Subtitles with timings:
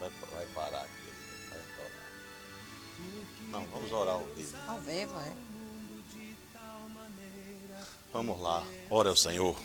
[0.00, 1.12] vai, vai parar aqui.
[1.50, 1.92] Vai orar.
[3.50, 4.56] Não, vamos orar ao vivo.
[4.66, 5.32] Ao vivo, é.
[8.12, 8.64] Vamos lá.
[8.90, 9.56] Ora ao Senhor.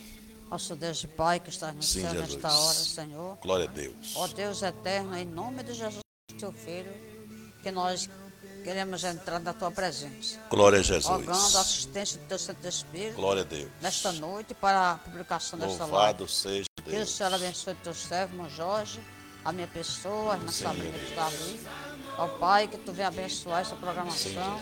[0.50, 2.34] Nosso Deus e Pai que está no Sim, céu Jesus.
[2.34, 3.38] nesta hora, Senhor.
[3.42, 4.14] Glória a Deus.
[4.16, 6.02] Ó Deus eterno, em nome de Jesus,
[6.38, 6.94] teu Filho,
[7.64, 8.08] que nós
[8.64, 10.40] queremos entrar na tua presença.
[10.50, 11.56] Glória a Rogando a Jesus.
[11.56, 13.70] assistência do teu Santo Espírito Glória a Deus.
[13.82, 15.92] nesta noite para a publicação desta live.
[15.92, 17.10] Louvado seja Que o Deus.
[17.10, 19.02] Senhor abençoe teu servo, irmão Jorge,
[19.44, 21.60] a minha pessoa, a Sim, família que está ali.
[22.18, 24.62] Ó Pai, que tu venha abençoar essa programação.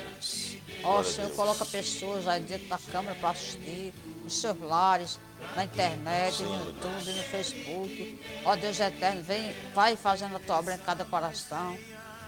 [0.84, 5.20] Ó Senhor, coloca pessoas aí dentro da câmara para assistir, nos seus lares,
[5.56, 6.66] na internet, no.
[6.66, 8.20] YouTube, no Facebook.
[8.46, 11.78] Ó Deus eterno, vem, vai fazendo a tua obra em cada coração.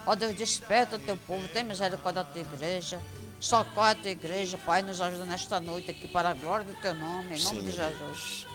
[0.06, 3.02] Ó Deus, desperta o teu povo, tem misericórdia da tua igreja.
[3.40, 6.94] Socorre a tua igreja, Pai, nos ajuda nesta noite aqui para a glória do teu
[6.94, 8.48] nome, em nome Sim, de Jesus.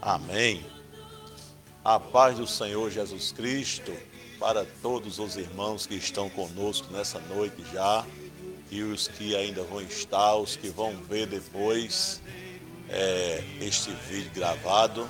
[0.00, 0.81] Amém.
[1.84, 3.92] A paz do Senhor Jesus Cristo
[4.38, 8.06] para todos os irmãos que estão conosco nessa noite já
[8.70, 12.22] e os que ainda vão estar, os que vão ver depois
[12.88, 15.08] é, este vídeo gravado.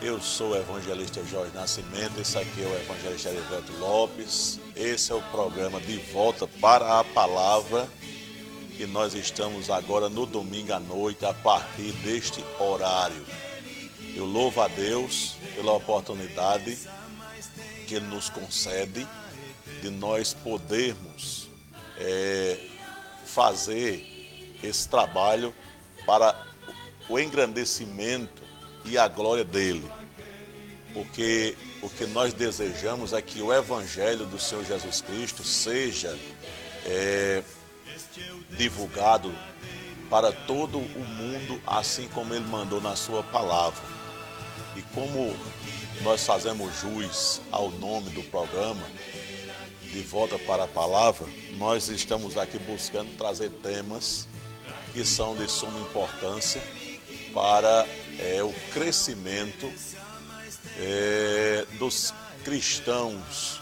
[0.00, 4.58] Eu sou o evangelista Jorge Nascimento, esse aqui é o evangelista Heriberto Lopes.
[4.74, 7.86] Esse é o programa De Volta para a Palavra
[8.78, 13.24] que nós estamos agora no domingo à noite a partir deste horário.
[14.16, 16.78] Eu louvo a Deus pela oportunidade
[17.86, 19.06] que Ele nos concede
[19.82, 21.50] de nós podermos
[21.98, 22.58] é,
[23.26, 25.54] fazer esse trabalho
[26.06, 26.34] para
[27.10, 28.42] o engrandecimento
[28.86, 29.84] e a glória dele.
[30.94, 36.18] Porque o que nós desejamos é que o Evangelho do Senhor Jesus Cristo seja
[36.86, 37.42] é,
[38.56, 39.30] divulgado
[40.08, 43.95] para todo o mundo, assim como ele mandou na sua palavra.
[44.76, 45.34] E como
[46.02, 48.86] nós fazemos jus ao nome do programa,
[49.82, 54.28] de volta para a palavra, nós estamos aqui buscando trazer temas
[54.92, 56.62] que são de suma importância
[57.32, 57.86] para
[58.18, 59.72] é, o crescimento
[60.78, 62.12] é, dos
[62.44, 63.60] cristãos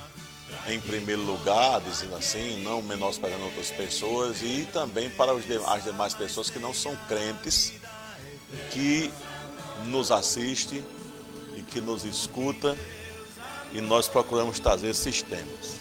[0.68, 6.48] em primeiro lugar, dizendo assim, não menosprezando outras pessoas, e também para as demais pessoas
[6.50, 7.74] que não são crentes,
[8.70, 9.12] que
[9.86, 10.93] nos assiste e
[11.64, 12.76] que nos escuta,
[13.72, 15.80] e nós procuramos trazer esses temas.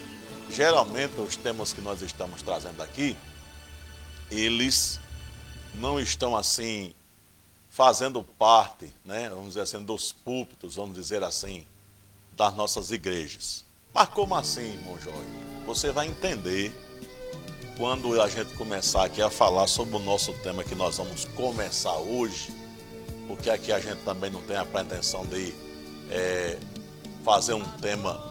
[0.50, 3.16] Geralmente, os temas que nós estamos trazendo aqui,
[4.32, 5.00] eles
[5.76, 6.94] não estão assim
[7.70, 11.66] fazendo parte, né, vamos dizer assim, dos púlpitos, vamos dizer assim,
[12.36, 13.66] das nossas igrejas.
[13.94, 15.28] Mas como assim, irmão Jorge?
[15.66, 16.72] Você vai entender
[17.78, 21.96] quando a gente começar aqui a falar sobre o nosso tema que nós vamos começar
[21.98, 22.54] hoje,
[23.28, 25.54] porque aqui a gente também não tem a pretensão de
[26.14, 26.58] eh,
[27.26, 28.22] fazer um tema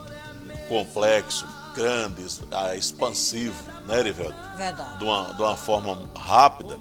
[0.69, 4.37] complexo, grande, ah, expansivo, né, Erivelto?
[4.57, 4.99] Verdade.
[4.99, 6.79] de uma, de uma forma rápida.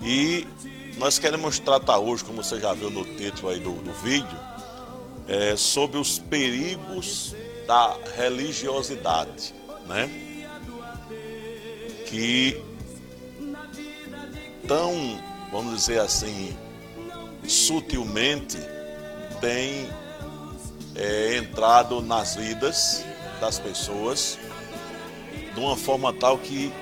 [0.00, 0.46] E
[0.96, 4.38] nós queremos tratar hoje, como você já viu no título aí do, do vídeo,
[5.26, 7.34] é, sobre os perigos
[7.66, 9.54] da religiosidade,
[9.86, 10.08] né?
[12.06, 12.62] Que
[14.66, 15.20] tão,
[15.50, 16.56] vamos dizer assim,
[17.46, 18.58] sutilmente
[19.40, 19.88] tem
[20.94, 23.04] é, entrado nas vidas
[23.40, 24.38] das pessoas
[25.54, 26.72] de uma forma tal que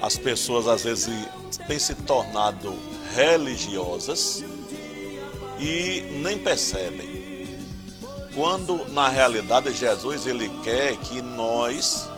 [0.00, 1.28] as pessoas às vezes
[1.66, 2.76] têm se tornado
[3.14, 4.44] religiosas
[5.58, 7.22] e nem percebem.
[8.34, 12.08] Quando na realidade Jesus ele quer que nós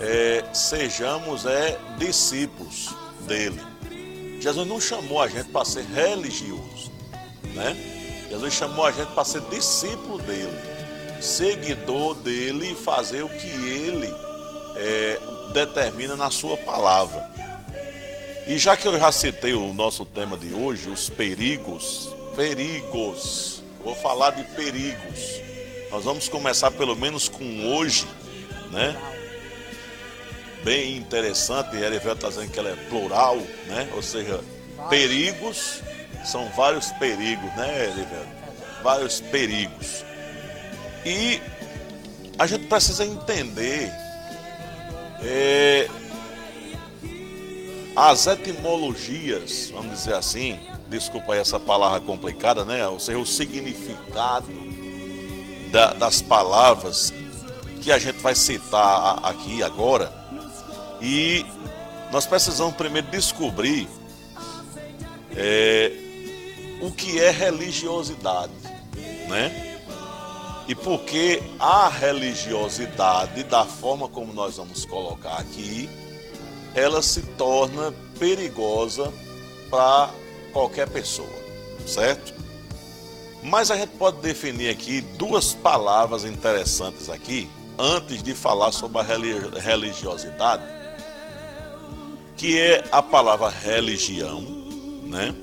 [0.00, 2.94] é, sejamos é, discípulos
[3.26, 3.60] dele.
[4.40, 6.92] Jesus não chamou a gente para ser religioso,
[7.54, 7.95] né?
[8.36, 10.58] Jesus chamou a gente para ser discípulo dele,
[11.22, 14.12] seguidor dele e fazer o que ele
[14.76, 15.18] é,
[15.54, 17.30] determina na sua palavra.
[18.46, 23.94] E já que eu já citei o nosso tema de hoje, os perigos, perigos, vou
[23.94, 25.40] falar de perigos.
[25.90, 28.06] Nós vamos começar pelo menos com hoje,
[28.70, 28.94] né?
[30.62, 33.90] Bem interessante, Erivel está dizendo que ela é plural, né?
[33.94, 34.40] Ou seja,
[34.90, 35.80] perigos,
[36.26, 38.26] são vários perigos, né, Erivel?
[38.82, 40.04] Vários perigos.
[41.04, 41.40] E
[42.38, 43.90] a gente precisa entender
[45.22, 45.88] é,
[47.94, 50.58] as etimologias, vamos dizer assim,
[50.88, 52.86] desculpa aí essa palavra complicada, né?
[52.86, 54.46] Ou seja, o significado
[55.70, 57.12] da- das palavras
[57.82, 60.12] que a gente vai citar aqui agora.
[61.00, 61.44] E
[62.12, 63.88] nós precisamos primeiro descobrir
[65.38, 65.92] é,
[66.80, 68.52] o que é religiosidade,
[69.28, 69.78] né?
[70.68, 75.88] E porque a religiosidade, da forma como nós vamos colocar aqui,
[76.74, 79.12] ela se torna perigosa
[79.70, 80.10] para
[80.52, 81.28] qualquer pessoa,
[81.86, 82.34] certo?
[83.42, 89.60] Mas a gente pode definir aqui duas palavras interessantes aqui, antes de falar sobre a
[89.60, 90.64] religiosidade,
[92.36, 94.40] que é a palavra religião,
[95.04, 95.34] né?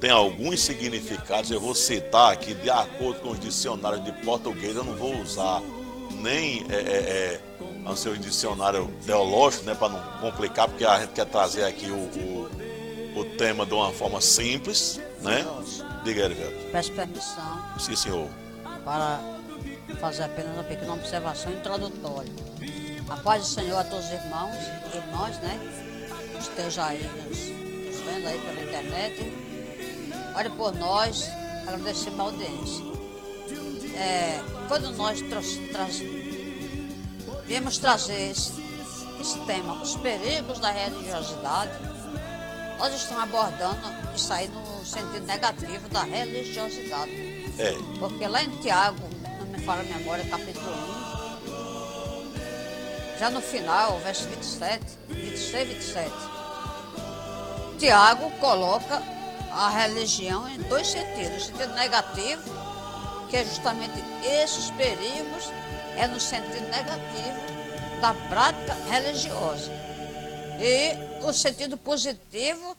[0.00, 4.82] Tem alguns significados, eu vou citar aqui de acordo com os dicionários de português, eu
[4.82, 5.62] não vou usar
[6.12, 7.40] nem é, é,
[7.84, 11.90] é, o seu dicionário teológico, né, para não complicar, porque a gente quer trazer aqui
[11.90, 15.44] o, o, o tema de uma forma simples, né?
[16.02, 16.56] Diga, Erivelto.
[16.72, 17.78] Peço permissão.
[17.78, 18.28] Sim, senhor.
[18.84, 19.20] Para
[20.00, 22.32] fazer apenas uma pequena observação introdutória.
[23.08, 25.58] A paz do Senhor a todos os irmãos irmãs, né?
[26.38, 27.38] Esteja aí nos,
[27.86, 29.39] nos vendo aí pela internet.
[30.36, 31.28] Ore por nós,
[31.66, 32.84] agradecemos a audiência.
[33.96, 35.22] É, quando nós
[37.46, 38.52] viemos trazer esse,
[39.20, 41.72] esse tema, os perigos da religiosidade,
[42.78, 43.80] nós estamos abordando
[44.14, 47.10] isso aí no sentido negativo da religiosidade.
[47.58, 47.76] É.
[47.98, 49.02] Porque lá em Tiago,
[49.38, 51.00] não me fala a memória, capítulo 1,
[53.18, 56.10] já no final, verso 27, 26 e 27,
[57.78, 59.02] Tiago coloca
[59.50, 61.44] a religião em dois sentidos.
[61.44, 62.42] O sentido negativo,
[63.28, 65.50] que é justamente esses perigos,
[65.96, 69.70] é no sentido negativo da prática religiosa.
[70.60, 72.76] E o sentido positivo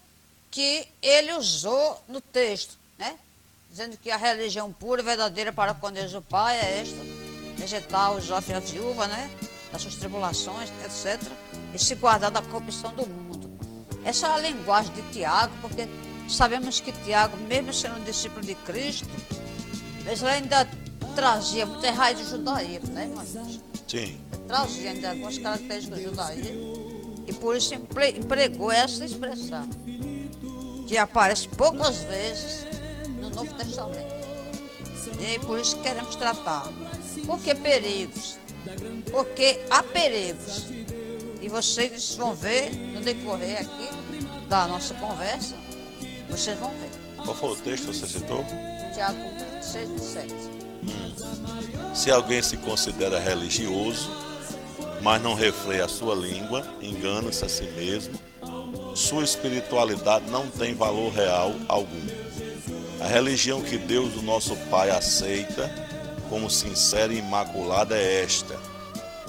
[0.49, 3.17] que ele usou no texto, né?
[3.69, 6.97] Dizendo que a religião pura e verdadeira para com Deus o Pai é esta,
[7.57, 9.29] rejeitar os órfãos e a viúva, né?
[9.71, 11.21] Das suas tribulações, etc.
[11.73, 13.49] E se guardar da corrupção do mundo.
[14.03, 15.87] Essa é a linguagem de Tiago, porque
[16.31, 19.07] Sabemos que Tiago, mesmo sendo um discípulo de Cristo,
[20.05, 20.67] ele ainda
[21.13, 23.59] trazia muitas raízes do judaísmo, né, irmãos?
[23.85, 24.17] Sim.
[24.47, 29.67] Trazia ainda algumas características do judaísmo e por isso empregou essa expressão,
[30.87, 32.65] que aparece poucas vezes
[33.19, 34.21] no Novo Testamento.
[35.19, 36.67] E por isso queremos tratar.
[37.25, 38.37] Por que perigos?
[39.11, 40.65] Porque há perigos.
[41.41, 43.89] E vocês vão ver no decorrer aqui
[44.47, 45.55] da nossa conversa
[46.31, 46.89] vocês vão ver.
[47.23, 48.43] Qual foi o texto que você citou?
[48.93, 49.19] Tiago
[49.61, 50.33] 6, 7.
[50.83, 51.93] Hum.
[51.93, 54.09] Se alguém se considera religioso,
[55.01, 58.17] mas não refreia a sua língua, engana-se a si mesmo,
[58.95, 62.21] sua espiritualidade não tem valor real algum.
[62.99, 65.69] A religião que Deus, o nosso Pai, aceita
[66.29, 68.57] como sincera e imaculada é esta: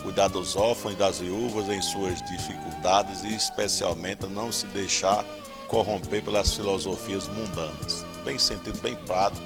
[0.02, 5.24] cuidar dos órfãos e das viúvas em suas dificuldades e, especialmente, não se deixar
[5.72, 8.04] corromper pelas filosofias mundanas.
[8.26, 9.42] Bem sentido, bem prático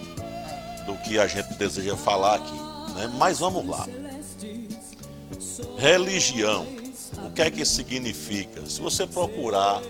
[0.84, 2.92] do que a gente deseja falar aqui.
[2.94, 3.12] Né?
[3.16, 3.86] Mas vamos lá.
[5.78, 6.66] Religião.
[7.24, 8.66] O que é que significa?
[8.66, 9.80] Se você procurar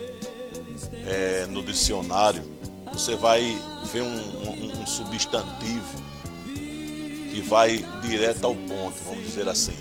[1.07, 2.45] é, no dicionário,
[2.93, 3.59] você vai
[3.91, 6.05] ver um, um, um substantivo
[6.45, 9.77] que vai direto ao ponto, vamos dizer assim.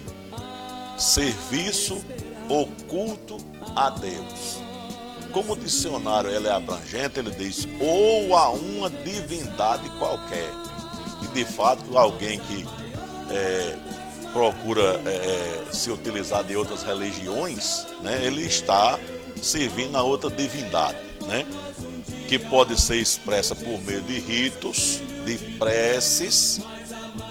[0.98, 2.02] Serviço
[2.50, 3.38] oculto
[3.76, 4.65] a Deus.
[5.36, 10.50] Como o dicionário ele é abrangente, ele diz ou a uma divindade qualquer.
[11.24, 12.66] E de fato, alguém que
[13.30, 13.76] é,
[14.32, 18.98] procura é, é, se utilizar de outras religiões, né, ele está
[19.42, 21.46] servindo a outra divindade, né,
[22.30, 26.62] que pode ser expressa por meio de ritos, de preces,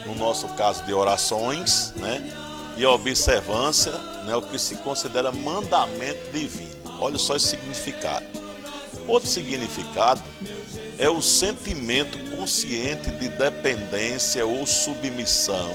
[0.04, 2.22] no nosso caso de orações, né,
[2.76, 3.92] e observância,
[4.26, 6.73] né, o que se considera mandamento divino.
[7.00, 8.26] Olha só esse significado.
[9.06, 10.22] Outro significado
[10.98, 15.74] é o sentimento consciente de dependência ou submissão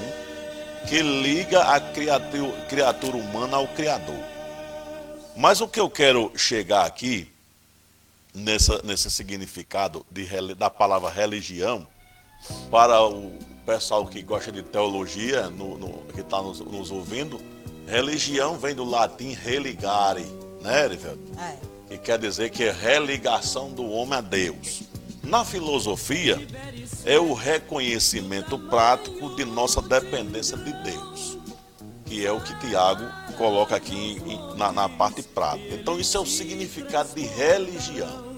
[0.88, 4.18] que liga a criatura, criatura humana ao Criador.
[5.36, 7.30] Mas o que eu quero chegar aqui,
[8.34, 11.86] nessa, nesse significado de, da palavra religião,
[12.70, 13.32] para o
[13.66, 17.40] pessoal que gosta de teologia, no, no, que está nos, nos ouvindo,
[17.86, 20.26] religião vem do latim religare,
[20.60, 21.20] né, Erivelto?
[21.38, 21.56] É.
[21.88, 24.82] Que quer dizer que é religação do homem a Deus.
[25.22, 26.38] Na filosofia,
[27.04, 31.38] é o reconhecimento prático de nossa dependência de Deus,
[32.06, 33.04] que é o que Tiago
[33.36, 34.20] coloca aqui
[34.56, 35.74] na, na parte prática.
[35.74, 38.30] Então, isso é o significado de religião.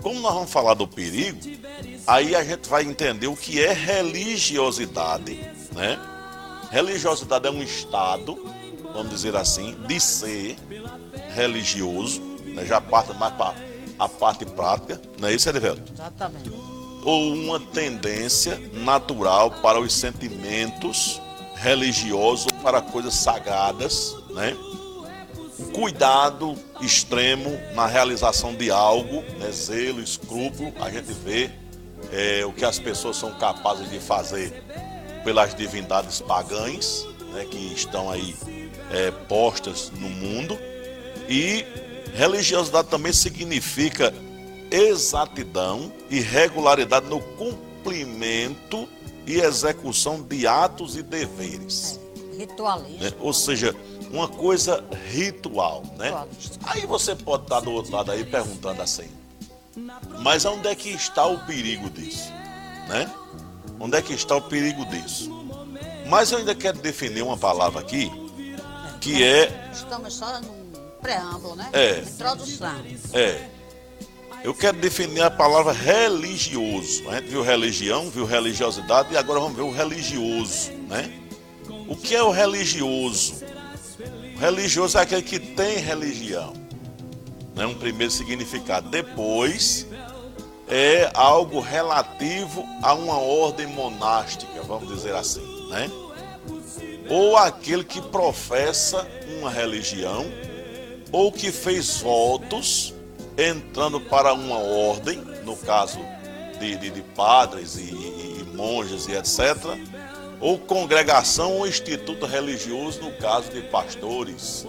[0.00, 1.38] Como nós vamos falar do perigo,
[2.06, 5.38] aí a gente vai entender o que é religiosidade,
[5.72, 5.98] né?
[6.70, 8.52] Religiosidade é um estado,
[8.92, 10.56] vamos dizer assim, de ser
[11.34, 12.64] religioso, né?
[12.64, 13.54] já parte mais para
[13.98, 15.92] a parte prática, não é isso, Edivelto?
[15.92, 16.50] Exatamente.
[17.04, 21.20] ou uma tendência natural para os sentimentos
[21.56, 24.56] religiosos, para coisas sagradas, né?
[25.72, 29.50] Cuidado extremo na realização de algo, né?
[29.52, 31.50] zelo, escrúpulo, a gente vê
[32.10, 34.62] é, o que as pessoas são capazes de fazer
[35.24, 37.44] pelas divindades pagãs, né?
[37.44, 38.34] que estão aí
[38.90, 40.58] é, postas no mundo,
[41.28, 41.64] e
[42.14, 44.12] religiosidade também significa
[44.70, 48.88] exatidão e regularidade no cumprimento
[49.26, 52.00] e execução de atos e deveres.
[52.36, 52.98] Ritualismo.
[52.98, 53.12] Né?
[53.20, 53.74] Ou seja,
[54.10, 56.26] uma coisa ritual, né?
[56.64, 59.08] Aí você pode estar do outro lado aí perguntando assim,
[60.20, 62.30] mas onde é que está o perigo disso?
[62.88, 63.10] Né?
[63.80, 65.30] Onde é que está o perigo disso?
[66.08, 68.10] Mas eu ainda quero definir uma palavra aqui,
[69.00, 69.70] que é...
[69.72, 70.61] Estamos só num
[71.02, 71.68] preâmbulo, né?
[71.72, 71.98] É.
[71.98, 72.82] Introdução.
[73.12, 73.48] É.
[74.44, 77.08] Eu quero definir a palavra religioso.
[77.08, 81.12] A gente viu religião, viu religiosidade e agora vamos ver o religioso, né?
[81.88, 83.44] O que é o religioso?
[84.34, 86.54] O religioso é aquele que tem religião.
[87.54, 87.66] Né?
[87.66, 88.88] Um primeiro significado.
[88.88, 89.86] Depois
[90.68, 95.90] é algo relativo a uma ordem monástica, vamos dizer assim, né?
[97.08, 99.06] Ou aquele que professa
[99.38, 100.24] uma religião
[101.12, 102.94] ou que fez votos
[103.36, 106.00] entrando para uma ordem, no caso
[106.58, 109.56] de, de, de padres e, e, e, monges e etc.,
[110.40, 114.66] ou congregação ou instituto religioso, no caso de pastores,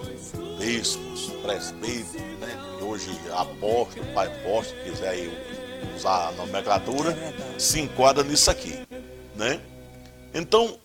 [0.60, 2.80] bispos, presbíteros, né?
[2.80, 5.32] hoje apóstolo, pai apóstolo, quiser aí
[5.96, 8.86] usar a nomenclatura, é se enquadra nisso aqui.
[9.36, 9.60] Né?
[10.32, 10.78] Então,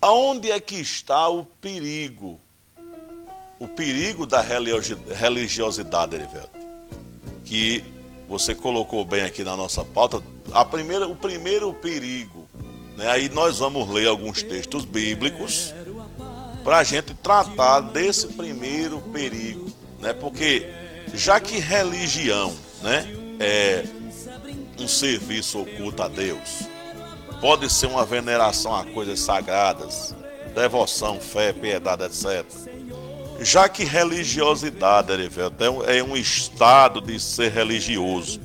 [0.00, 2.40] aonde é que está o perigo
[3.58, 6.58] o perigo da religiosidade, Erivelto,
[7.44, 7.84] que
[8.28, 10.22] você colocou bem aqui na nossa pauta,
[10.52, 12.46] a primeira, o primeiro perigo,
[12.96, 15.74] né, aí nós vamos ler alguns textos bíblicos
[16.62, 20.68] para a gente tratar desse primeiro perigo, né, porque
[21.14, 23.08] já que religião né,
[23.40, 23.84] é
[24.78, 26.68] um serviço oculto a Deus,
[27.40, 30.14] pode ser uma veneração a coisas sagradas,
[30.54, 32.67] devoção, fé, piedade, etc
[33.40, 38.40] já que religiosidade, é, é um estado de ser religioso.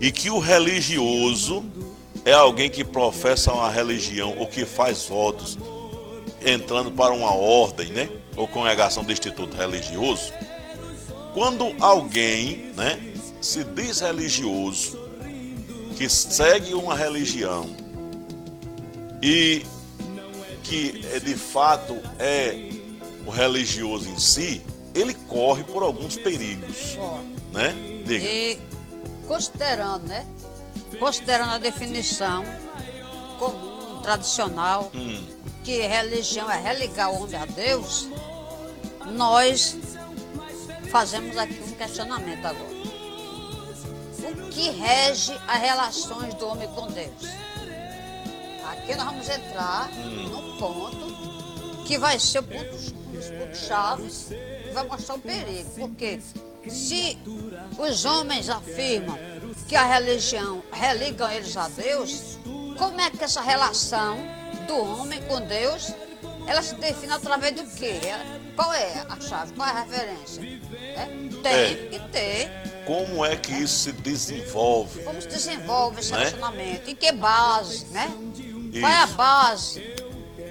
[0.00, 1.64] E que o religioso
[2.24, 5.58] é alguém que professa uma religião ou que faz votos
[6.44, 8.10] entrando para uma ordem, né?
[8.36, 10.32] Ou congregação de instituto religioso.
[11.32, 13.00] Quando alguém, né,
[13.40, 14.98] se diz religioso,
[15.96, 17.74] que segue uma religião
[19.22, 19.64] e
[20.62, 22.68] que de fato é
[23.26, 24.62] o religioso em si,
[24.94, 26.96] ele corre por alguns perigos.
[27.52, 28.02] Né?
[28.04, 28.24] Diga.
[28.24, 28.60] E
[29.26, 30.26] considerando, né?
[30.98, 32.44] Considerando a definição
[33.38, 35.24] comum, tradicional, hum.
[35.64, 38.08] que religião é religar o homem a Deus,
[39.12, 39.76] nós
[40.90, 42.74] fazemos aqui um questionamento agora.
[44.46, 47.24] O que rege as relações do homem com Deus?
[48.70, 50.28] Aqui nós vamos entrar hum.
[50.28, 53.03] no ponto que vai ser o ponto
[53.54, 54.28] chaves
[54.72, 55.70] vai mostrar o perigo.
[55.74, 56.20] Porque
[56.68, 57.18] se
[57.78, 59.18] os homens afirmam
[59.68, 62.38] que a religião religam eles a Deus,
[62.78, 64.16] como é que essa relação
[64.66, 65.92] do homem com Deus
[66.46, 68.00] ela se define através do quê?
[68.54, 69.52] Qual é a chave?
[69.54, 70.42] Qual é a referência?
[70.96, 71.06] É?
[71.42, 71.88] Tem é.
[71.90, 72.50] que ter.
[72.86, 73.58] Como é que é.
[73.60, 75.02] isso se desenvolve?
[75.02, 76.18] Como se desenvolve esse né?
[76.18, 76.90] relacionamento?
[76.90, 78.10] Em que base, né?
[78.72, 78.80] Isso.
[78.80, 79.94] Qual é a base?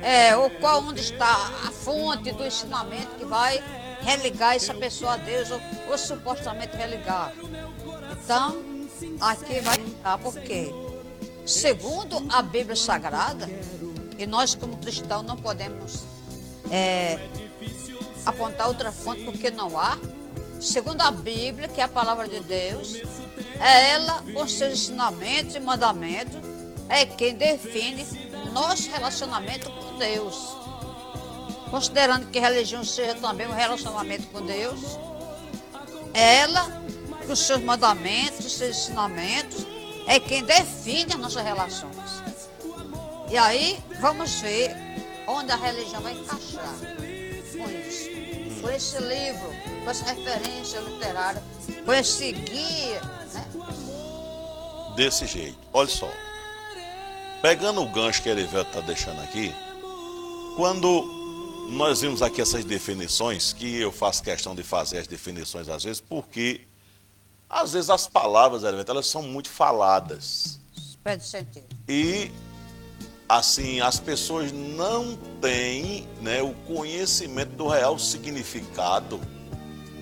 [0.03, 1.31] É, ou qual onde está
[1.65, 3.63] a fonte do ensinamento que vai
[4.01, 7.33] religar essa pessoa a Deus ou, ou supostamente religar.
[8.11, 8.61] Então,
[9.21, 10.73] aqui vai estar porque,
[11.45, 13.49] segundo a Bíblia Sagrada,
[14.17, 16.03] e nós como cristãos não podemos
[16.69, 17.17] é,
[18.25, 19.97] apontar outra fonte porque não há,
[20.59, 22.95] segundo a Bíblia, que é a palavra de Deus,
[23.59, 26.37] é ela, com seus ensinamentos e mandamentos,
[26.89, 28.05] é quem define
[28.53, 30.55] nosso relacionamento com Deus.
[31.69, 34.79] Considerando que religião seja também um relacionamento com Deus,
[36.13, 36.81] ela,
[37.25, 39.65] com seus mandamentos, os seus ensinamentos,
[40.05, 42.23] é quem define as nossas relações.
[43.29, 44.75] E aí vamos ver
[45.27, 46.75] onde a religião vai encaixar
[47.57, 48.61] com isso.
[48.61, 49.49] Com esse livro,
[49.83, 51.43] com essa referência literária,
[51.83, 53.01] com esse guia.
[53.33, 53.45] Né?
[54.95, 55.57] Desse jeito.
[55.73, 56.09] Olha só.
[57.43, 59.53] Pegando o gancho que Erivelto está deixando aqui,
[60.55, 61.03] quando
[61.71, 65.99] nós vimos aqui essas definições, que eu faço questão de fazer as definições às vezes,
[65.99, 66.61] porque
[67.49, 70.57] Às vezes as palavras, elas são muito faladas.
[71.03, 71.67] Perde sentido.
[71.87, 72.31] E
[73.27, 79.19] assim, as pessoas não têm né, o conhecimento do real significado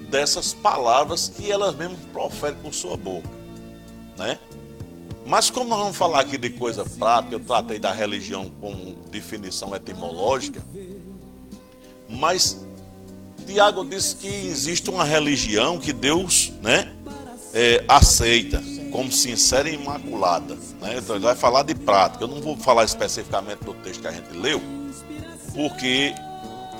[0.09, 3.29] dessas palavras que elas mesmas proferem com sua boca,
[4.17, 4.39] né?
[5.25, 9.75] Mas como nós vamos falar aqui de coisa prática, eu tratei da religião como definição
[9.75, 10.61] etimológica,
[12.09, 12.65] mas
[13.45, 16.91] Tiago disse que existe uma religião que Deus, né,
[17.53, 18.61] é, aceita
[18.91, 20.55] como sincera e imaculada.
[20.81, 20.97] Né?
[20.97, 22.23] Então ele vai falar de prática.
[22.23, 24.61] Eu não vou falar especificamente do texto que a gente leu,
[25.53, 26.13] porque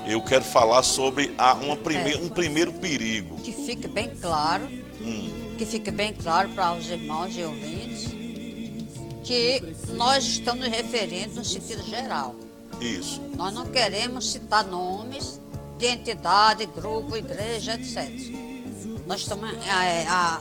[0.06, 3.36] eu quero falar sobre a, uma prime é, um primeiro perigo.
[3.36, 4.68] Que fique bem claro,
[5.00, 5.54] hum.
[5.56, 7.91] que fique bem claro para os irmãos e ouvintes,
[9.22, 12.34] que nós estamos referindo no sentido geral.
[12.80, 13.20] Isso.
[13.36, 15.40] Nós não queremos citar nomes
[15.78, 18.10] de entidade, grupo, igreja, etc.
[19.06, 20.40] Nós estamos é, a,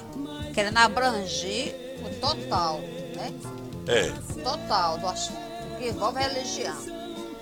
[0.54, 2.80] querendo abranger o total,
[3.16, 3.34] né?
[3.88, 4.12] É.
[4.42, 5.40] Total do assunto,
[5.78, 6.78] que envolve religião.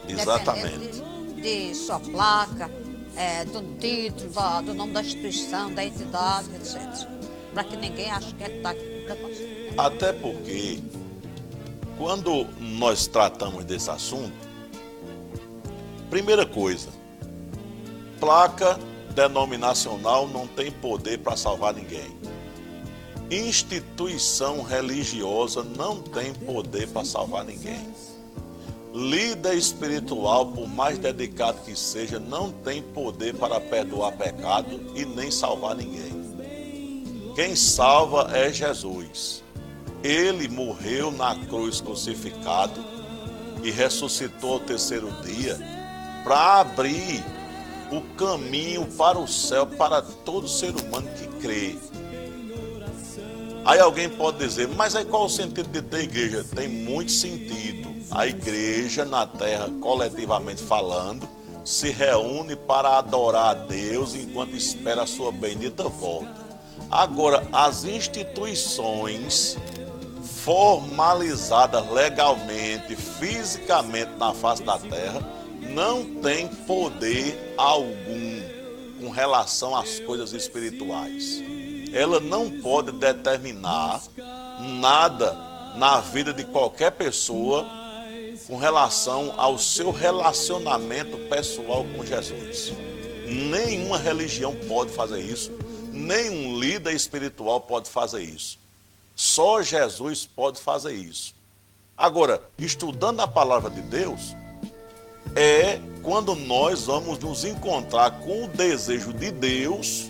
[0.08, 1.02] Exatamente.
[1.36, 2.70] De, de sua placa,
[3.16, 7.08] é, do título, do, do, nome da instituição, da entidade, etc.
[7.54, 9.00] Para que ninguém ache que está aqui.
[9.78, 10.82] Até porque,
[12.00, 14.32] quando nós tratamos desse assunto,
[16.10, 16.88] primeira coisa,
[18.22, 18.80] placa
[19.14, 22.18] denominacional não tem poder para salvar ninguém.
[23.30, 27.94] Instituição religiosa não tem poder para salvar ninguém.
[28.94, 35.30] Líder espiritual, por mais dedicado que seja, não tem poder para perdoar pecado e nem
[35.30, 36.18] salvar ninguém.
[37.36, 39.44] Quem salva é Jesus.
[40.04, 42.80] Ele morreu na cruz crucificado
[43.64, 45.58] e ressuscitou ao terceiro dia
[46.24, 47.24] para abrir
[47.92, 51.76] o caminho para o céu para todo ser humano que crê.
[53.66, 56.46] Aí alguém pode dizer, mas aí qual o sentido de ter igreja?
[56.56, 57.90] Tem muito sentido.
[58.10, 61.28] A igreja na terra, coletivamente falando,
[61.64, 66.48] se reúne para adorar a Deus enquanto espera a sua bendita volta.
[66.90, 69.58] Agora, as instituições
[70.44, 75.22] formalizadas legalmente, fisicamente na face da terra,
[75.62, 78.42] não têm poder algum
[79.00, 81.42] com relação às coisas espirituais
[81.94, 84.02] ela não pode determinar
[84.80, 85.36] nada
[85.76, 87.68] na vida de qualquer pessoa
[88.48, 92.74] com relação ao seu relacionamento pessoal com Jesus.
[93.26, 95.52] Nenhuma religião pode fazer isso,
[95.92, 98.60] nenhum líder espiritual pode fazer isso.
[99.20, 101.36] Só Jesus pode fazer isso.
[101.98, 104.34] Agora, estudando a palavra de Deus,
[105.36, 110.10] é quando nós vamos nos encontrar com o desejo de Deus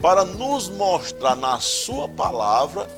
[0.00, 2.90] para nos mostrar na Sua palavra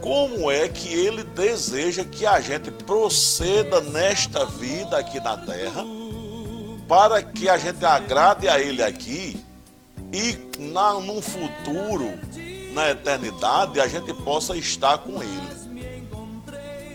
[0.00, 5.84] como é que Ele deseja que a gente proceda nesta vida aqui na terra,
[6.86, 9.44] para que a gente agrade a Ele aqui
[10.12, 12.16] e na, num futuro,
[12.72, 15.62] na eternidade, a gente possa estar com Ele.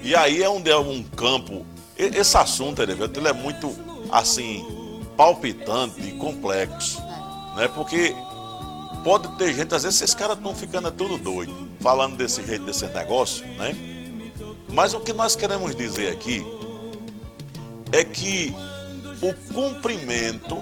[0.04, 1.66] E aí é onde é um campo.
[1.98, 2.94] Esse assunto, ele
[3.28, 3.76] é muito
[4.12, 4.66] assim
[5.18, 7.02] palpitante e complexo,
[7.56, 7.68] né?
[7.68, 8.16] Porque
[9.04, 12.86] pode ter gente, às vezes esses caras estão ficando tudo doido, falando desse jeito, desse
[12.86, 13.76] negócio, né?
[14.70, 16.46] Mas o que nós queremos dizer aqui
[17.92, 18.54] é que
[19.22, 20.58] o cumprimento,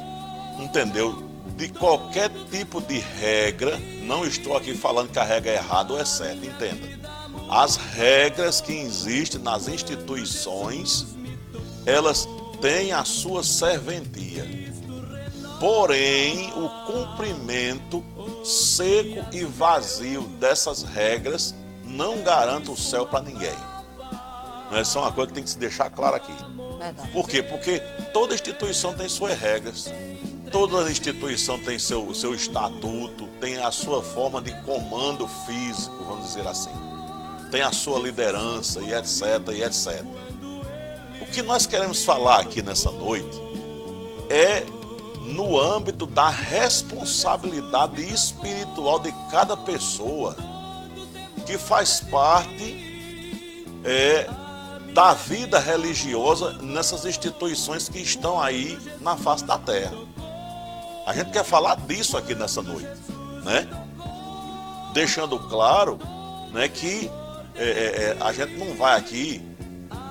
[0.60, 1.24] entendeu?
[1.58, 6.00] De qualquer tipo de regra, não estou aqui falando que a regra é errada ou
[6.00, 7.00] é certa, entenda.
[7.50, 11.06] As regras que existem nas instituições,
[11.86, 12.28] elas
[12.62, 14.46] têm a sua serventia.
[15.60, 18.04] Porém, o cumprimento
[18.44, 23.56] seco e vazio dessas regras não garante o céu para ninguém.
[24.72, 26.34] Essa é uma coisa que tem que se deixar claro aqui.
[26.78, 27.10] Verdade.
[27.12, 27.42] Por quê?
[27.42, 27.80] Porque
[28.12, 29.92] toda instituição tem suas regras,
[30.52, 36.48] toda instituição tem seu, seu estatuto, tem a sua forma de comando físico, vamos dizer
[36.48, 36.72] assim.
[37.52, 39.22] Tem a sua liderança e etc,
[39.54, 40.04] e etc.
[41.22, 43.38] O que nós queremos falar aqui nessa noite
[44.30, 44.64] é
[45.26, 50.36] no âmbito da responsabilidade espiritual de cada pessoa,
[51.46, 52.86] que faz parte
[53.84, 54.28] é,
[54.94, 59.96] da vida religiosa nessas instituições que estão aí na face da terra.
[61.06, 62.90] A gente quer falar disso aqui nessa noite,
[63.44, 63.68] né?
[64.94, 66.00] Deixando claro
[66.52, 67.12] né, que
[67.56, 69.42] é, é, é a gente não vai aqui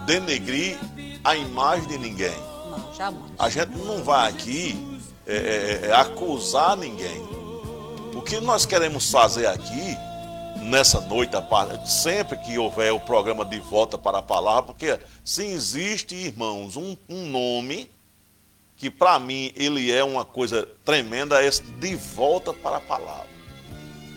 [0.07, 0.78] denegrir
[1.24, 2.37] a imagem de ninguém.
[2.70, 3.33] Não, jamais.
[3.38, 7.22] A gente não vai aqui é, é, é, acusar ninguém.
[8.14, 9.96] O que nós queremos fazer aqui
[10.61, 11.33] nessa noite,
[11.87, 16.96] sempre que houver o programa de volta para a palavra, porque se existe, irmãos, um,
[17.09, 17.90] um nome
[18.76, 23.28] que para mim ele é uma coisa tremenda, é esse de volta para a palavra.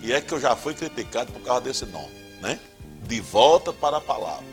[0.04, 2.60] E é que eu já fui criticado por causa desse nome, né?
[3.04, 4.46] De volta para a palavra.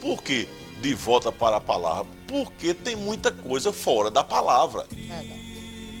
[0.00, 0.48] Por quê?
[0.80, 2.10] De volta para a palavra?
[2.26, 4.86] Porque tem muita coisa fora da palavra.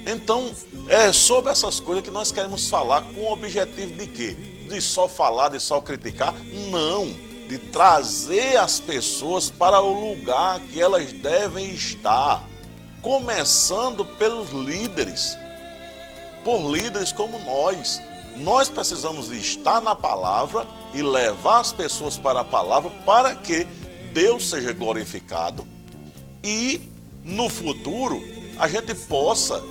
[0.06, 0.54] Então,
[0.88, 4.36] é sobre essas coisas que nós queremos falar com o objetivo de quê?
[4.68, 6.34] De só falar, de só criticar?
[6.70, 7.06] Não,
[7.48, 12.46] de trazer as pessoas para o lugar que elas devem estar
[13.02, 15.36] começando pelos líderes,
[16.44, 18.00] por líderes como nós.
[18.36, 23.66] Nós precisamos estar na palavra e levar as pessoas para a palavra para que
[24.12, 25.66] Deus seja glorificado
[26.42, 26.80] e
[27.24, 28.22] no futuro
[28.58, 29.62] a gente possa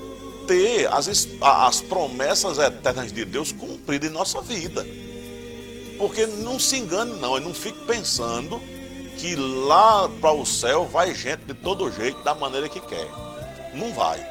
[0.48, 4.86] ter as, as promessas eternas de Deus cumpridas em nossa vida.
[5.98, 8.62] Porque não se engane, não, e não fique pensando
[9.18, 13.08] que lá para o céu vai gente de todo jeito, da maneira que quer.
[13.74, 14.26] Não vai.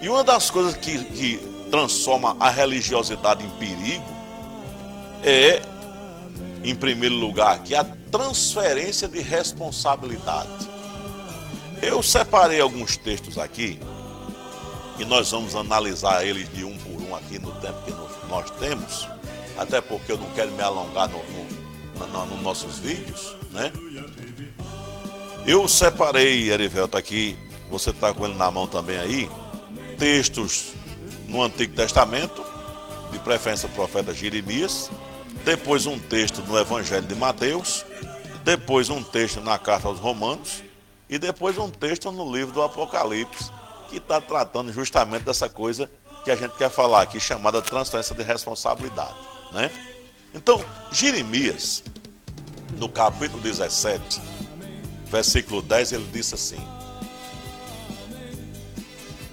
[0.00, 1.36] E uma das coisas que, que
[1.70, 4.04] transforma a religiosidade em perigo
[5.22, 5.62] é,
[6.62, 10.68] em primeiro lugar, que a transferência de responsabilidade.
[11.82, 13.78] Eu separei alguns textos aqui
[14.98, 19.08] e nós vamos analisar eles de um por um aqui no tempo que nós temos,
[19.58, 21.53] até porque eu não quero me alongar no, no,
[21.98, 23.72] no nossos vídeos, né?
[25.46, 27.36] Eu separei, Erivelto, aqui
[27.70, 29.30] você está com ele na mão também aí,
[29.98, 30.72] textos
[31.28, 32.44] no Antigo Testamento,
[33.12, 34.90] de preferência o profeta Jeremias,
[35.44, 37.84] depois um texto no Evangelho de Mateus,
[38.44, 40.62] depois um texto na carta aos Romanos
[41.08, 43.50] e depois um texto no livro do Apocalipse,
[43.88, 45.90] que está tratando justamente dessa coisa
[46.24, 49.14] que a gente quer falar aqui, chamada transferência de responsabilidade.
[49.52, 49.70] Né?
[50.34, 51.82] Então, Jeremias,
[52.78, 54.20] no capítulo 17,
[55.10, 56.74] versículo 10, ele disse assim: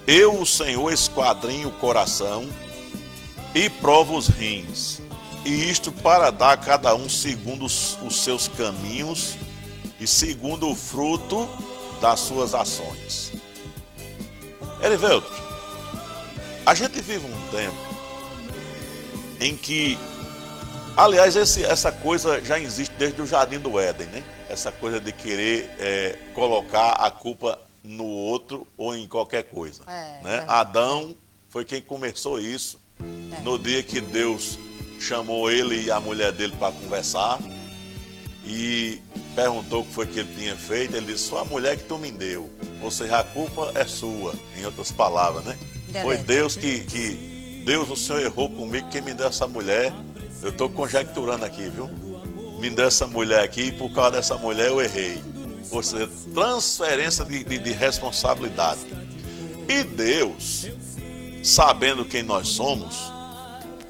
[0.06, 2.48] eu, o Senhor, esquadrinho o coração
[3.54, 5.00] e provo os rins,
[5.44, 9.36] e isto para dar a cada um segundo os, seus caminhos
[10.00, 11.48] e segundo o fruto
[12.00, 13.32] das suas ações.
[14.82, 15.32] Erivelto,
[16.66, 17.76] a gente vive um tempo
[19.40, 19.96] em que,
[20.96, 24.22] aliás, esse, essa coisa já existe desde o Jardim do Éden, né?
[24.48, 29.82] Essa coisa de querer é, colocar a culpa no outro ou em qualquer coisa.
[29.86, 30.36] É, né?
[30.36, 30.44] É.
[30.46, 31.14] Adão
[31.48, 32.78] foi quem começou isso.
[33.00, 33.40] É.
[33.42, 34.58] No dia que Deus
[35.00, 37.38] chamou ele e a mulher dele para conversar
[38.44, 39.00] e
[39.34, 41.98] perguntou o que foi que ele tinha feito, ele disse: Foi a mulher que tu
[41.98, 42.50] me deu.
[42.82, 45.56] Ou seja, a culpa é sua, em outras palavras, né?
[46.02, 47.62] Foi Deus que, que.
[47.64, 49.92] Deus, o Senhor errou comigo, quem me deu essa mulher.
[50.42, 51.88] Eu estou conjecturando aqui, viu?
[52.58, 55.22] Me deu essa mulher aqui e por causa dessa mulher eu errei
[55.72, 58.80] ou seja, transferência de, de, de responsabilidade.
[59.68, 60.66] E Deus,
[61.42, 63.10] sabendo quem nós somos,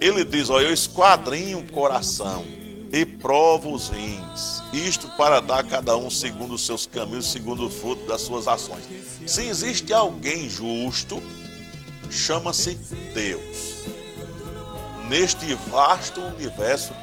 [0.01, 2.45] ele diz: Olha, eu esquadrinho o coração
[2.93, 7.67] e provo os rins, isto para dar a cada um segundo os seus caminhos, segundo
[7.67, 8.85] o fruto das suas ações.
[9.27, 11.23] Se existe alguém justo,
[12.11, 12.75] chama-se
[13.15, 13.72] Deus.
[15.13, 16.95] Neste vasto universo,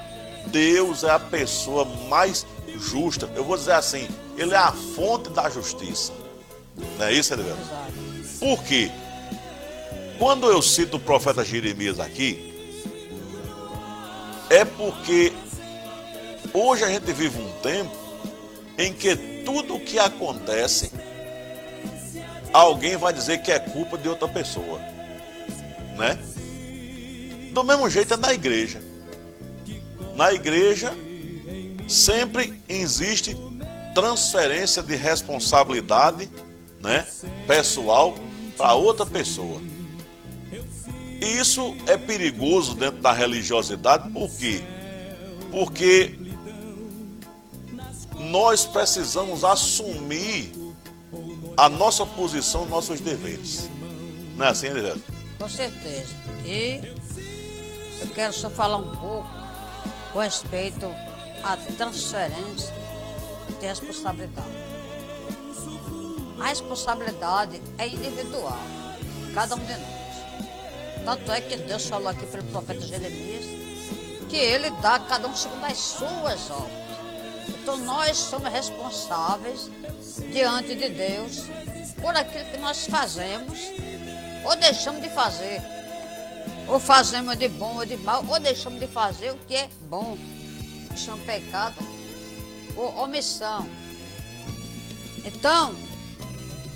[0.48, 2.44] Deus é a pessoa mais
[2.76, 3.30] justa.
[3.36, 6.12] Eu vou dizer assim, ele é a fonte da justiça.
[6.98, 7.56] Não é isso, Edgar?
[8.40, 8.90] Por quê?
[10.18, 12.52] Quando eu cito o profeta Jeremias aqui,
[14.50, 15.32] é porque
[16.52, 17.96] hoje a gente vive um tempo
[18.76, 20.92] em que tudo o que acontece,
[22.52, 24.80] alguém vai dizer que é culpa de outra pessoa.
[25.96, 26.18] Né?
[27.60, 28.82] Do mesmo jeito é na igreja.
[30.16, 30.96] Na igreja
[31.90, 33.36] sempre existe
[33.94, 36.30] transferência de responsabilidade
[36.82, 37.06] né,
[37.46, 38.16] pessoal
[38.56, 39.62] para outra pessoa.
[41.20, 44.64] E isso é perigoso dentro da religiosidade, por quê?
[45.52, 46.18] Porque
[48.18, 50.54] nós precisamos assumir
[51.58, 53.70] a nossa posição, nossos deveres.
[54.38, 54.68] Não é assim?
[55.38, 56.16] Com certeza.
[56.46, 56.99] E
[58.02, 59.30] eu quero só falar um pouco
[60.14, 60.86] com respeito
[61.44, 62.74] à transferência
[63.60, 64.48] de responsabilidade.
[66.40, 68.60] A responsabilidade é individual,
[69.34, 71.06] cada um de nós.
[71.06, 73.60] Tanto é que Deus falou aqui pelo profeta Jeremias
[74.30, 76.80] que ele dá cada um segundo as suas obras.
[77.48, 79.70] Então nós somos responsáveis
[80.32, 81.46] diante de Deus
[82.00, 83.60] por aquilo que nós fazemos
[84.46, 85.62] ou deixamos de fazer.
[86.70, 90.18] Ou fazemos de bom ou de mal, ou deixamos de fazer o que é bom.
[90.94, 91.76] Isso é um pecado
[92.76, 93.68] ou omissão.
[95.26, 95.76] Então,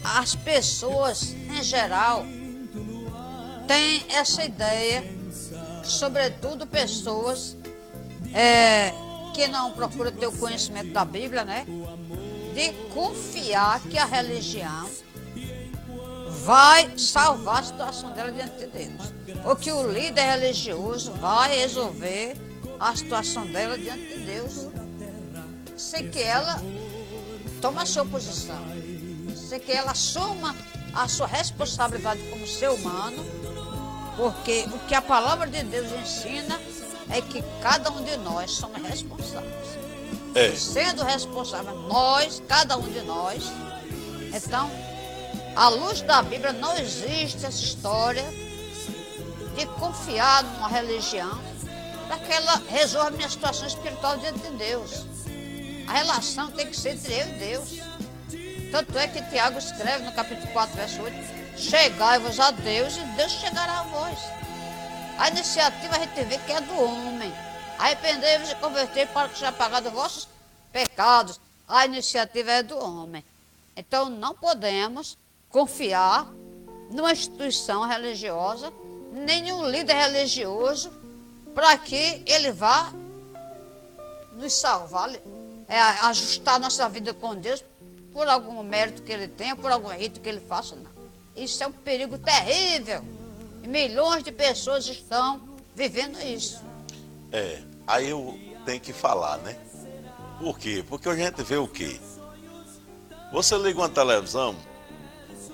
[0.04, 2.26] as pessoas em geral
[3.68, 5.04] têm essa ideia,
[5.84, 7.56] sobretudo pessoas
[8.34, 8.92] é,
[9.34, 11.66] que não procuram ter o conhecimento da Bíblia, né?
[12.54, 14.90] De confiar que a religião
[16.44, 19.14] vai salvar a situação dela diante de Deus.
[19.46, 22.36] Ou que o líder religioso vai resolver
[22.80, 24.68] a situação dela diante de Deus.
[25.78, 26.62] Sem que ela
[27.62, 28.60] tome a sua posição.
[29.36, 30.56] Sem que ela assuma
[30.94, 33.26] a sua responsabilidade como ser humano.
[34.18, 36.60] Porque o que a palavra de Deus ensina
[37.10, 39.78] é que cada um de nós somos responsáveis.
[40.36, 40.52] É.
[40.52, 43.44] Sendo responsável, nós, cada um de nós,
[44.34, 44.70] então
[45.56, 48.24] à luz da Bíblia, não existe essa história
[49.56, 51.40] de confiar numa religião
[52.08, 55.06] para que ela resolva a minha situação espiritual diante de Deus.
[55.88, 57.70] A relação tem que ser entre eu e Deus.
[58.72, 61.16] Tanto é que Tiago escreve no capítulo 4, verso 8:
[61.58, 64.18] Chegai-vos a Deus e Deus chegará a vós.
[65.20, 67.32] A iniciativa a gente vê que é do homem.
[67.78, 70.28] Arrependei-vos e convertei para que seja pagado os vossos
[70.72, 71.40] pecados.
[71.68, 73.24] A iniciativa é do homem.
[73.76, 75.18] Então não podemos
[75.54, 76.34] confiar
[76.90, 78.74] numa instituição religiosa,
[79.12, 80.92] nenhum líder religioso,
[81.54, 82.92] para que ele vá
[84.34, 85.12] nos salvar,
[85.70, 87.64] é, ajustar nossa vida com Deus
[88.12, 90.76] por algum mérito que ele tenha, por algum rito que ele faça.
[90.76, 90.90] Não.
[91.36, 93.04] Isso é um perigo terrível.
[93.62, 95.40] E milhões de pessoas estão
[95.76, 96.64] vivendo isso.
[97.32, 99.56] É, aí eu tenho que falar, né?
[100.40, 100.84] Por quê?
[100.88, 102.00] Porque a gente vê o quê?
[103.32, 104.56] Você liga uma televisão,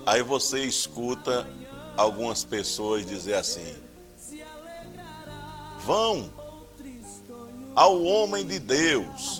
[0.09, 1.47] Aí você escuta
[1.95, 3.75] algumas pessoas dizer assim:
[5.85, 6.33] Vão
[7.75, 9.39] ao homem de Deus.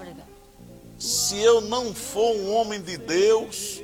[1.00, 3.82] Se eu não for um homem de Deus,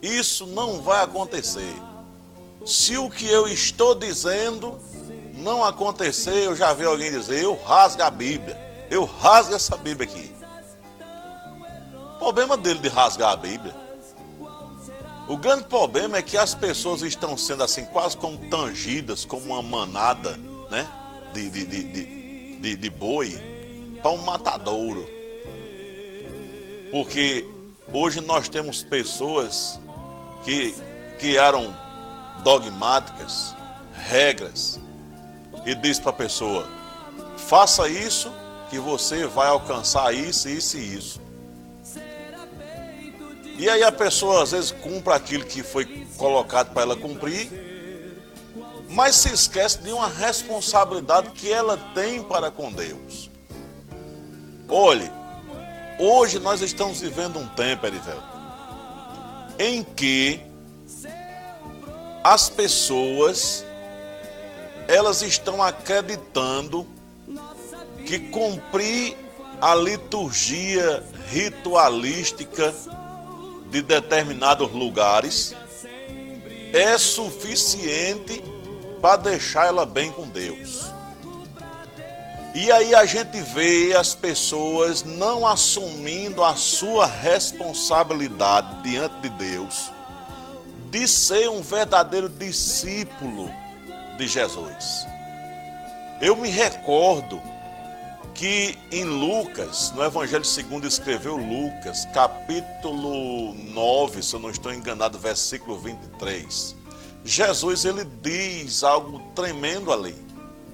[0.00, 1.74] isso não vai acontecer.
[2.64, 4.78] Se o que eu estou dizendo
[5.34, 8.56] não acontecer, eu já vi alguém dizer: Eu rasgo a Bíblia.
[8.88, 10.32] Eu rasgo essa Bíblia aqui.
[12.14, 13.83] O problema dele de rasgar a Bíblia
[15.28, 19.62] o grande problema é que as pessoas estão sendo assim, quase como tangidas, como uma
[19.62, 20.38] manada,
[20.70, 20.86] né?
[21.32, 23.38] De, de, de, de, de boi
[24.02, 25.08] para um matadouro.
[26.90, 27.44] Porque
[27.92, 29.80] hoje nós temos pessoas
[30.44, 30.74] que
[31.18, 31.74] criaram
[32.42, 33.54] dogmáticas,
[33.94, 34.78] regras,
[35.64, 36.68] e diz para a pessoa:
[37.36, 38.30] faça isso
[38.68, 41.20] que você vai alcançar isso, isso e isso.
[43.56, 47.50] E aí a pessoa às vezes cumpre aquilo que foi colocado para ela cumprir,
[48.88, 53.30] mas se esquece de uma responsabilidade que ela tem para com Deus.
[54.68, 55.10] Olhe,
[55.98, 58.22] hoje nós estamos vivendo um tempo, Erivel,
[59.58, 60.40] em que
[62.24, 63.64] as pessoas
[64.88, 66.86] elas estão acreditando
[68.04, 69.16] que cumprir
[69.60, 72.74] a liturgia ritualística
[73.74, 75.52] de determinados lugares
[76.72, 78.40] é suficiente
[79.02, 80.92] para deixar ela bem com Deus.
[82.54, 89.90] E aí a gente vê as pessoas não assumindo a sua responsabilidade diante de Deus
[90.88, 93.50] de ser um verdadeiro discípulo
[94.16, 95.04] de Jesus.
[96.20, 97.42] Eu me recordo
[98.34, 105.18] que em Lucas, no Evangelho segundo escreveu Lucas, capítulo 9, se eu não estou enganado,
[105.18, 106.74] versículo 23.
[107.24, 110.14] Jesus ele diz algo tremendo ali.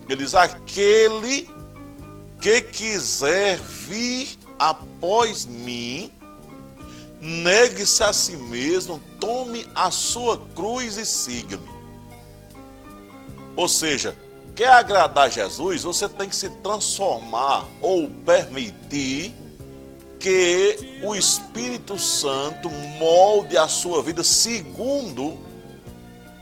[0.09, 1.49] Ele diz: aquele
[2.41, 6.11] que quiser vir após mim,
[7.21, 11.69] negue-se a si mesmo, tome a sua cruz e siga-me.
[13.55, 14.17] Ou seja,
[14.55, 19.35] quer agradar Jesus, você tem que se transformar ou permitir
[20.19, 25.39] que o Espírito Santo molde a sua vida segundo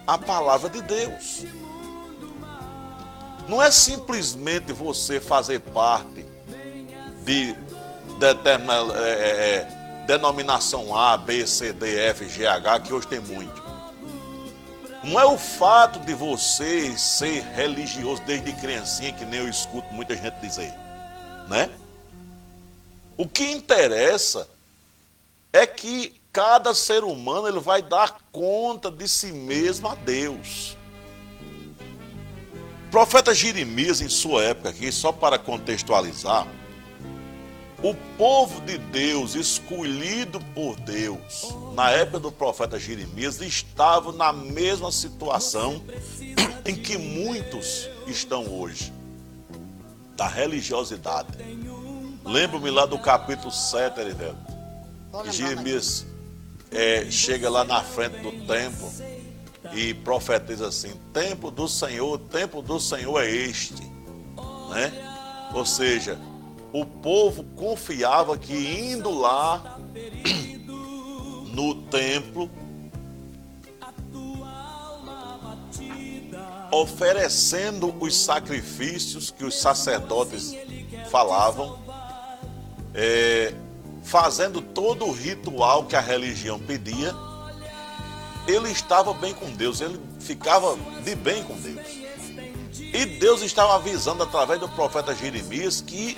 [0.06, 1.44] a palavra de Deus.
[3.48, 6.26] Não é simplesmente você fazer parte
[7.24, 7.54] de
[8.18, 13.20] determinada é, é, é, denominação A, B, C, D, F, G, H, que hoje tem
[13.20, 13.67] muito.
[15.02, 20.16] Não é o fato de você ser religioso desde criancinha, que nem eu escuto muita
[20.16, 20.74] gente dizer,
[21.48, 21.70] né?
[23.16, 24.48] O que interessa
[25.52, 30.76] é que cada ser humano ele vai dar conta de si mesmo a Deus.
[32.90, 36.46] profeta Jeremias, em sua época, aqui, só para contextualizar,
[37.82, 44.90] o povo de Deus, escolhido por Deus, na época do profeta Jeremias, estava na mesma
[44.90, 45.82] situação
[46.64, 48.92] em que muitos estão hoje
[50.16, 51.28] da religiosidade.
[52.24, 54.52] Lembro-me lá do capítulo 7, Erivelto.
[55.30, 56.04] Jeremias
[56.70, 58.92] é, chega lá na frente do templo
[59.72, 63.82] e profetiza assim: Tempo do Senhor, tempo do Senhor é este.
[64.70, 64.92] Né?
[65.54, 66.18] Ou seja,
[66.72, 69.78] o povo confiava que indo lá
[71.52, 72.50] no templo,
[76.70, 80.54] oferecendo os sacrifícios que os sacerdotes
[81.10, 81.78] falavam,
[82.94, 83.54] é,
[84.02, 87.14] fazendo todo o ritual que a religião pedia,
[88.46, 91.86] ele estava bem com Deus, ele ficava de bem com Deus.
[92.80, 96.16] E Deus estava avisando através do profeta Jeremias que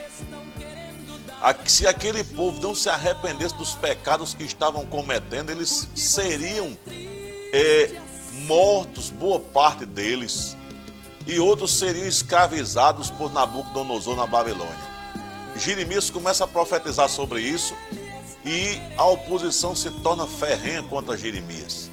[1.67, 6.77] se aquele povo não se arrependesse dos pecados que estavam cometendo, eles seriam
[7.53, 7.91] é,
[8.47, 10.57] mortos, boa parte deles,
[11.27, 14.91] e outros seriam escravizados por Nabucodonosor na Babilônia.
[15.57, 17.75] Jeremias começa a profetizar sobre isso
[18.45, 21.91] e a oposição se torna ferrenha contra Jeremias.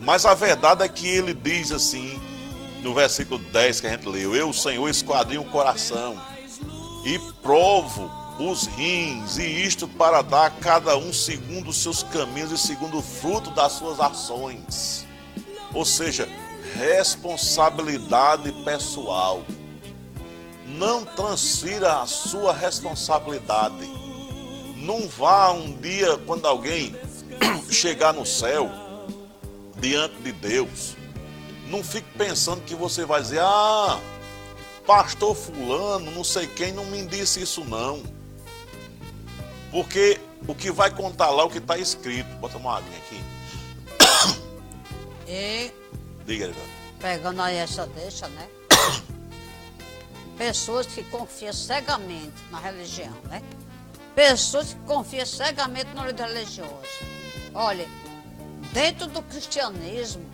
[0.00, 2.20] Mas a verdade é que ele diz assim,
[2.82, 6.20] no versículo 10 que a gente leu: Eu, Senhor, esquadrinho o coração
[7.04, 12.52] e provo os rins, e isto para dar a cada um segundo os seus caminhos
[12.52, 15.06] e segundo o fruto das suas ações.
[15.72, 16.28] Ou seja,
[16.74, 19.42] responsabilidade pessoal.
[20.66, 23.88] Não transfira a sua responsabilidade.
[24.76, 26.94] Não vá um dia, quando alguém
[27.70, 28.70] chegar no céu,
[29.78, 30.96] diante de Deus,
[31.68, 33.98] não fique pensando que você vai dizer, ah,
[34.86, 38.15] pastor fulano, não sei quem, não me disse isso não.
[39.76, 42.26] Porque o que vai contar lá é o que está escrito.
[42.36, 43.22] Bota uma aguinha aqui.
[45.28, 45.70] E.
[46.24, 46.50] Diga,
[46.98, 48.48] Pegando aí essa deixa, né?
[50.38, 53.42] Pessoas que confiam cegamente na religião, né?
[54.14, 56.72] Pessoas que confiam cegamente no líder religioso.
[57.52, 57.86] Olha,
[58.72, 60.24] dentro do cristianismo,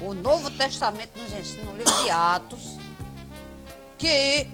[0.00, 2.78] o Novo Testamento nos ensina no livro de Atos
[3.98, 4.48] que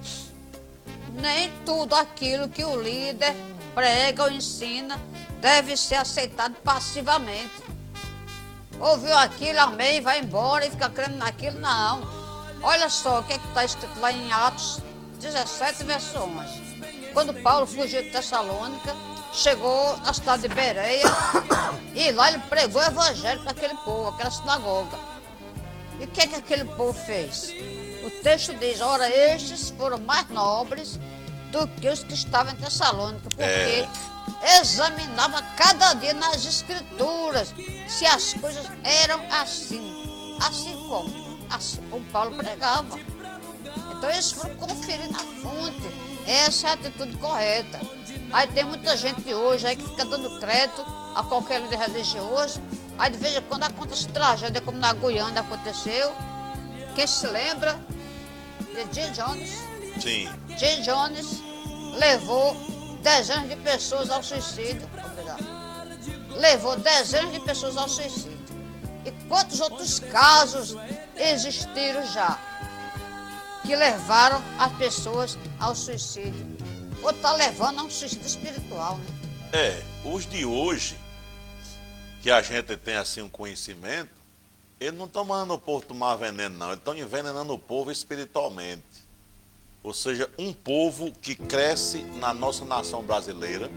[1.14, 5.00] nem tudo aquilo que o líder prega ou ensina
[5.40, 7.62] deve ser aceitado passivamente.
[8.78, 12.02] Ouviu aquilo, amém, vai embora e fica crendo naquilo, não.
[12.62, 14.80] Olha só o que é está escrito lá em Atos
[15.20, 17.10] 17, verso 11.
[17.12, 18.94] Quando Paulo fugiu de Tessalônica,
[19.32, 21.04] chegou na cidade de Bereia
[21.94, 24.98] e lá ele pregou o evangelho para aquele povo, aquela sinagoga.
[26.00, 27.52] E o que é que aquele povo fez?
[28.04, 30.98] O texto diz: ora, estes foram mais nobres
[31.52, 33.88] do que os que estavam em Tessalônica, porque é.
[34.60, 37.54] examinava cada dia nas escrituras
[37.86, 39.92] se as coisas eram assim.
[40.40, 41.38] Assim como?
[41.50, 42.98] Assim como Paulo pregava.
[43.96, 46.02] Então eles foram conferir na fonte.
[46.26, 47.80] Essa é a atitude correta.
[48.32, 50.84] Aí tem muita gente hoje aí que fica dando crédito
[51.14, 52.60] a qualquer líder religioso.
[52.98, 56.12] Aí de vez em quando acontece tragédia, como na Guiana aconteceu.
[56.94, 57.78] Quem se lembra
[58.72, 59.71] de Jim Jones?
[60.00, 60.28] Sim.
[60.56, 61.42] Jim Jones
[61.98, 62.56] levou
[63.02, 64.88] dezenas de pessoas ao suicídio.
[65.04, 65.44] Obrigado.
[66.36, 68.38] Levou dezenas de pessoas ao suicídio.
[69.04, 70.76] E quantos outros casos
[71.16, 72.38] existiram já
[73.64, 76.46] que levaram as pessoas ao suicídio?
[77.02, 79.04] Ou está levando a um suicídio espiritual, né?
[79.52, 80.96] É, os de hoje,
[82.22, 84.10] que a gente tem assim um conhecimento,
[84.80, 86.68] eles não estão mandando o povo tomar veneno, não.
[86.68, 88.82] Eles estão envenenando o povo espiritualmente
[89.82, 93.70] ou seja, um povo que cresce na nossa nação brasileira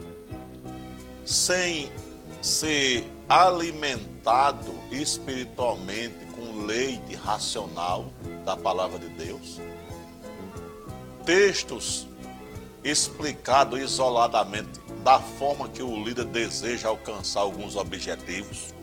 [1.26, 1.92] sem
[2.42, 8.12] ser alimentado espiritualmente com leite racional
[8.46, 9.60] da palavra de Deus.
[11.26, 12.08] Textos
[12.84, 18.76] explicados isoladamente da forma que o líder deseja alcançar alguns objetivos.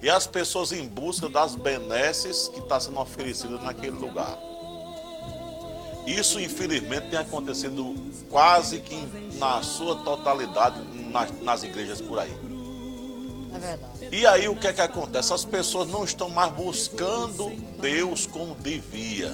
[0.00, 4.38] E as pessoas em busca das benesses que está sendo oferecidas naquele lugar.
[6.06, 7.94] Isso, infelizmente, tem acontecido
[8.30, 8.96] quase que
[9.38, 10.80] na sua totalidade
[11.10, 12.32] nas, nas igrejas por aí.
[13.54, 14.08] É verdade.
[14.10, 15.32] E aí o que é que acontece?
[15.32, 17.50] As pessoas não estão mais buscando
[17.80, 19.32] Deus como devia.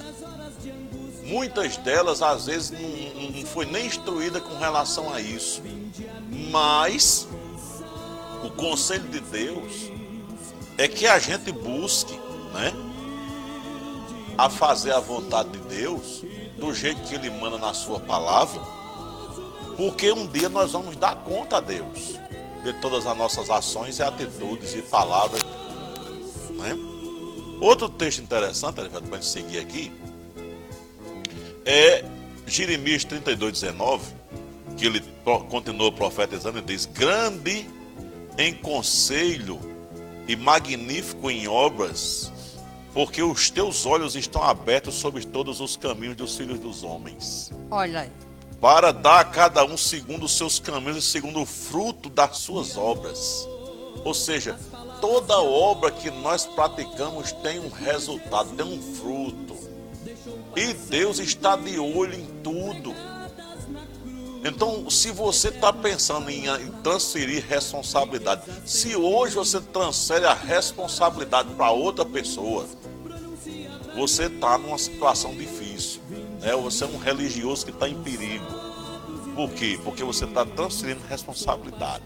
[1.23, 5.61] Muitas delas, às vezes, não, não foi nem instruída com relação a isso.
[6.51, 7.27] Mas
[8.43, 9.91] o conselho de Deus
[10.77, 12.19] é que a gente busque,
[12.53, 12.73] né?
[14.37, 16.23] a fazer a vontade de Deus
[16.61, 18.61] do jeito que Ele manda na Sua palavra,
[19.75, 22.19] porque um dia nós vamos dar conta a Deus
[22.63, 25.41] de todas as nossas ações e atitudes e palavras.
[26.51, 26.77] Né?
[27.59, 29.91] Outro texto interessante, para a seguir aqui,
[31.65, 32.05] é
[32.45, 34.13] Jeremias 32, 19,
[34.77, 35.03] que ele
[35.49, 37.67] continua profetizando e diz: Grande
[38.37, 39.59] em conselho
[40.27, 42.31] e magnífico em obras,
[42.93, 47.51] porque os teus olhos estão abertos sobre todos os caminhos dos filhos dos homens.
[47.69, 48.11] Olha aí.
[48.59, 52.77] Para dar a cada um segundo os seus caminhos e segundo o fruto das suas
[52.77, 53.47] obras.
[54.03, 54.59] Ou seja,
[54.99, 59.57] toda obra que nós praticamos tem um resultado, tem um fruto.
[60.55, 62.93] E Deus está de olho em tudo.
[64.43, 71.53] Então, se você está pensando em, em, transferir responsabilidade, se hoje você transfere a responsabilidade
[71.53, 72.65] para outra pessoa,
[73.95, 76.01] você está numa situação difícil.
[76.39, 76.55] Né?
[76.55, 78.45] Você é um religioso que está em perigo.
[79.35, 79.79] Por quê?
[79.83, 82.03] Porque você está transferindo responsabilidade.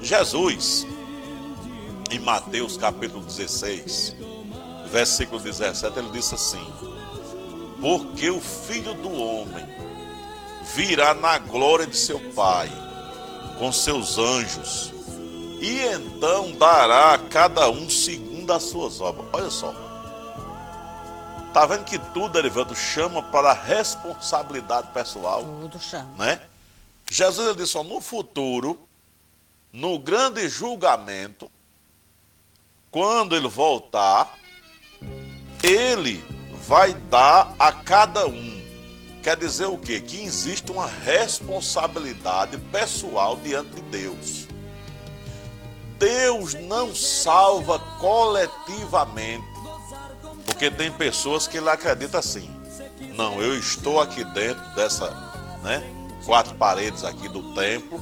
[0.00, 0.86] Jesus,
[2.10, 4.16] em Mateus capítulo 16,
[4.90, 6.64] versículo 17, ele disse assim:
[7.80, 9.64] Porque o filho do homem
[10.74, 12.70] virá na glória de seu Pai,
[13.58, 14.92] com seus anjos,
[15.60, 19.26] e então dará a cada um segundo as suas obras.
[19.32, 19.81] Olha só.
[21.52, 25.44] Tá vendo que tudo, Erivaldo, chama para a responsabilidade pessoal?
[25.44, 26.10] Tudo chama.
[26.16, 26.40] Né?
[27.10, 28.88] Jesus ele disse, ó, no futuro,
[29.70, 31.50] no grande julgamento,
[32.90, 34.34] quando ele voltar,
[35.62, 36.24] ele
[36.66, 38.62] vai dar a cada um.
[39.22, 40.00] Quer dizer o quê?
[40.00, 44.48] Que existe uma responsabilidade pessoal diante de Deus.
[45.98, 49.51] Deus não salva coletivamente.
[50.44, 52.50] Porque tem pessoas que ele acredita assim.
[53.14, 55.10] Não, eu estou aqui dentro dessa,
[55.62, 55.82] né,
[56.24, 58.00] quatro paredes aqui do templo.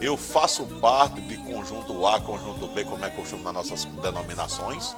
[0.00, 4.94] Eu faço parte de conjunto A, conjunto B, como é costume nas nossas denominações.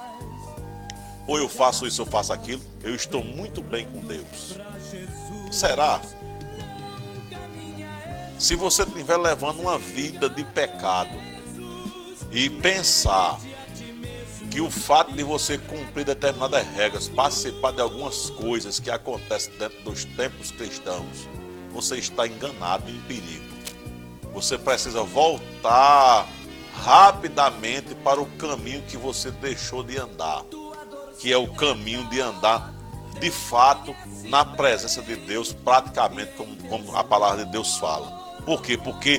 [1.27, 2.63] Ou eu faço isso, eu faço aquilo.
[2.83, 4.59] Eu estou muito bem com Deus.
[5.51, 6.01] Será?
[8.39, 11.17] Se você estiver levando uma vida de pecado
[12.31, 13.39] e pensar
[14.53, 19.83] que o fato de você cumprir determinadas regras, participar de algumas coisas que acontecem dentro
[19.83, 21.27] dos tempos cristãos,
[21.73, 23.51] você está enganado e em perigo.
[24.35, 26.29] Você precisa voltar
[26.75, 30.45] rapidamente para o caminho que você deixou de andar,
[31.19, 32.75] que é o caminho de andar
[33.19, 38.07] de fato na presença de Deus, praticamente como, como a palavra de Deus fala.
[38.45, 38.77] Por quê?
[38.77, 39.19] Porque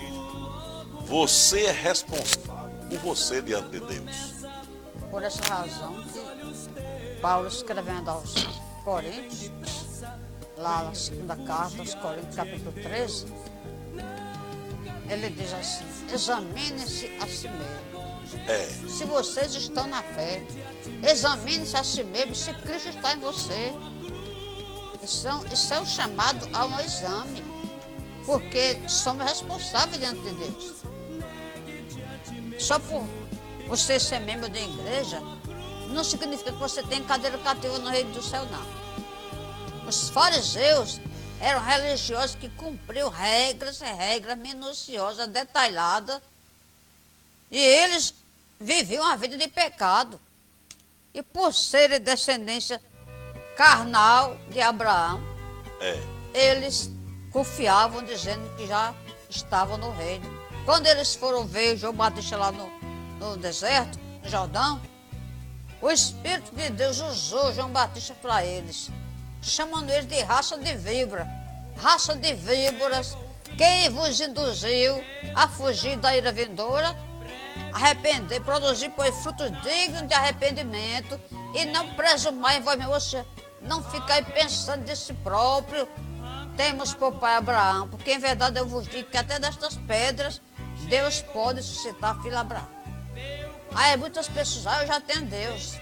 [1.08, 4.33] você é responsável por você diante de Deus
[5.14, 8.34] por essa razão que Paulo escrevendo aos
[8.84, 10.02] Coríntios,
[10.58, 13.28] lá na segunda carta aos Coríntios, capítulo 13,
[15.08, 18.48] ele diz assim, examine-se a si mesmo.
[18.48, 18.66] É.
[18.90, 20.42] Se vocês estão na fé,
[21.08, 23.72] examine-se a si mesmo se Cristo está em você.
[25.04, 27.44] Isso é, isso é um chamado a um exame,
[28.26, 30.74] porque somos responsáveis diante de Deus.
[32.58, 33.04] Só por
[33.68, 35.22] você ser membro da igreja
[35.90, 38.84] não significa que você tem cadeira cativa no reino do céu, não.
[39.88, 41.00] Os fariseus
[41.40, 46.22] eram religiosos que cumpriam regras e regras minuciosas, detalhadas.
[47.52, 48.14] E eles
[48.60, 50.20] viviam a vida de pecado.
[51.14, 52.82] E por serem descendência
[53.56, 55.22] carnal de Abraão,
[55.80, 56.02] é.
[56.34, 56.90] eles
[57.32, 58.96] confiavam dizendo que já
[59.30, 60.26] estavam no reino.
[60.66, 62.72] Quando eles foram ver João Batista lá no,
[63.20, 64.82] no deserto, no Jordão,
[65.82, 68.90] o Espírito de Deus usou João Batista para eles,
[69.42, 71.28] chamando eles de raça de víbora,
[71.78, 73.18] raça de víboras,
[73.58, 75.04] quem vos induziu
[75.36, 76.96] a fugir da ira vindoura,
[77.74, 81.20] arrepender, produzir, pois, frutos dignos de arrependimento
[81.54, 83.26] e não presumar em vós seja,
[83.62, 85.88] não ficar pensando de si próprio,
[86.56, 90.42] temos por pai Abraão, porque em verdade eu vos digo que até destas pedras
[90.88, 92.73] Deus pode suscitar filho Abraão.
[93.76, 95.76] Aí muitas pessoas, ah, eu já tenho Deus.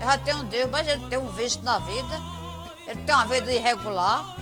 [0.00, 2.20] Eu já tenho Deus, mas ele tem um vício na vida,
[2.86, 4.36] ele tem uma vida irregular,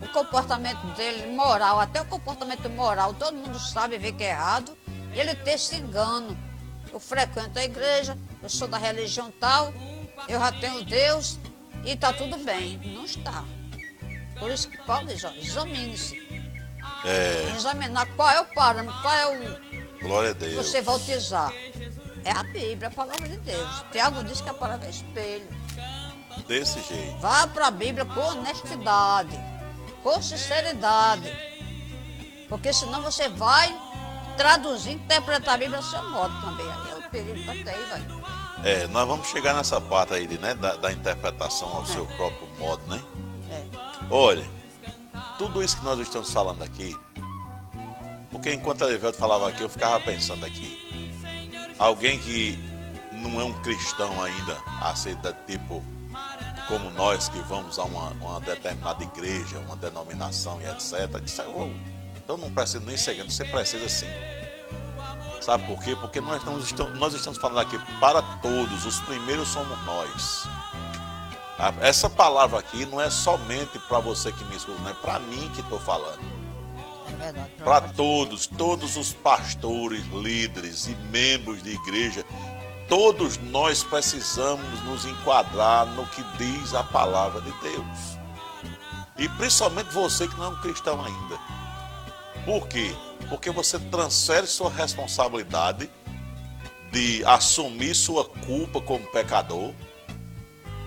[0.00, 4.76] o comportamento dele moral, até o comportamento moral, todo mundo sabe ver que é errado,
[5.12, 6.36] e ele tem esse engano.
[6.92, 9.72] Eu frequento a igreja, eu sou da religião tal,
[10.28, 11.38] eu já tenho Deus
[11.84, 12.78] e está tudo bem.
[12.94, 13.44] Não está.
[14.38, 16.18] Por isso que Paulo diz, examine-se.
[17.04, 17.52] É.
[17.56, 19.69] Examinar qual é o parâmetro, qual é o.
[20.00, 20.66] Glória a Deus.
[20.66, 21.52] Você vai utilizar.
[22.24, 23.84] É a Bíblia, a palavra de Deus.
[23.92, 25.48] Tiago diz que a palavra é espelho.
[26.46, 27.18] Desse jeito.
[27.18, 29.38] Vá para a Bíblia com honestidade,
[30.02, 31.30] com sinceridade.
[32.48, 33.74] Porque senão você vai
[34.36, 36.66] traduzir, interpretar a Bíblia ao seu modo também.
[36.66, 38.24] Aí é o perigo que tem, velho.
[38.64, 40.54] É, nós vamos chegar nessa parte aí, né?
[40.54, 43.02] Da, da interpretação ao seu próprio modo, né?
[43.50, 43.64] É.
[44.10, 44.46] Olha,
[45.38, 46.96] tudo isso que nós estamos falando aqui,
[48.40, 51.12] porque enquanto a Evelto falava aqui, eu ficava pensando aqui.
[51.78, 52.58] Alguém que
[53.12, 55.84] não é um cristão ainda, aceita tipo
[56.66, 61.20] como nós que vamos a uma, uma determinada igreja, uma denominação e etc.
[61.22, 61.68] Disse, oh,
[62.16, 64.06] então não precisa nem ser você precisa sim.
[65.42, 65.94] Sabe por quê?
[65.96, 70.48] Porque nós estamos, nós estamos falando aqui para todos, os primeiros somos nós.
[71.82, 75.50] Essa palavra aqui não é somente para você que me escuta, não é para mim
[75.54, 76.39] que estou falando.
[77.62, 82.24] Para todos, todos os pastores, líderes e membros de igreja,
[82.88, 88.18] todos nós precisamos nos enquadrar no que diz a palavra de Deus.
[89.18, 91.38] E principalmente você que não é um cristão ainda.
[92.44, 92.94] Por quê?
[93.28, 95.90] Porque você transfere sua responsabilidade
[96.90, 99.72] de assumir sua culpa como pecador.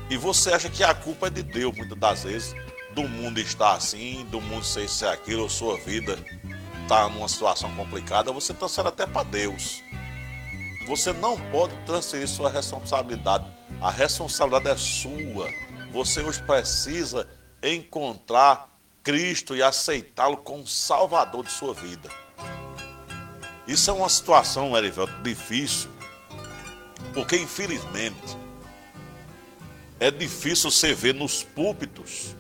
[0.10, 2.56] E você acha que a culpa é de Deus, muitas das vezes,
[2.94, 6.18] do mundo estar assim, do mundo ser isso aquilo, ou sua vida
[6.84, 9.82] está numa situação complicada, você transfere até para Deus.
[10.86, 13.46] Você não pode transferir sua responsabilidade.
[13.82, 15.50] A responsabilidade é sua.
[15.92, 17.28] Você hoje precisa
[17.62, 18.70] encontrar
[19.02, 22.10] Cristo e aceitá-lo como Salvador de sua vida.
[23.66, 25.90] Isso é uma situação, Erivelto, difícil,
[27.14, 28.38] porque infelizmente
[30.00, 32.36] é difícil você ver nos púlpitos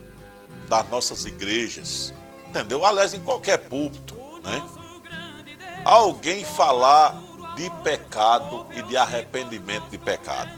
[0.74, 2.11] das nossas igrejas,
[2.47, 2.84] entendeu?
[2.84, 4.61] Aliás, em qualquer púlpito, né?
[5.86, 7.21] Alguém falar
[7.55, 10.51] de pecado e de arrependimento de pecado.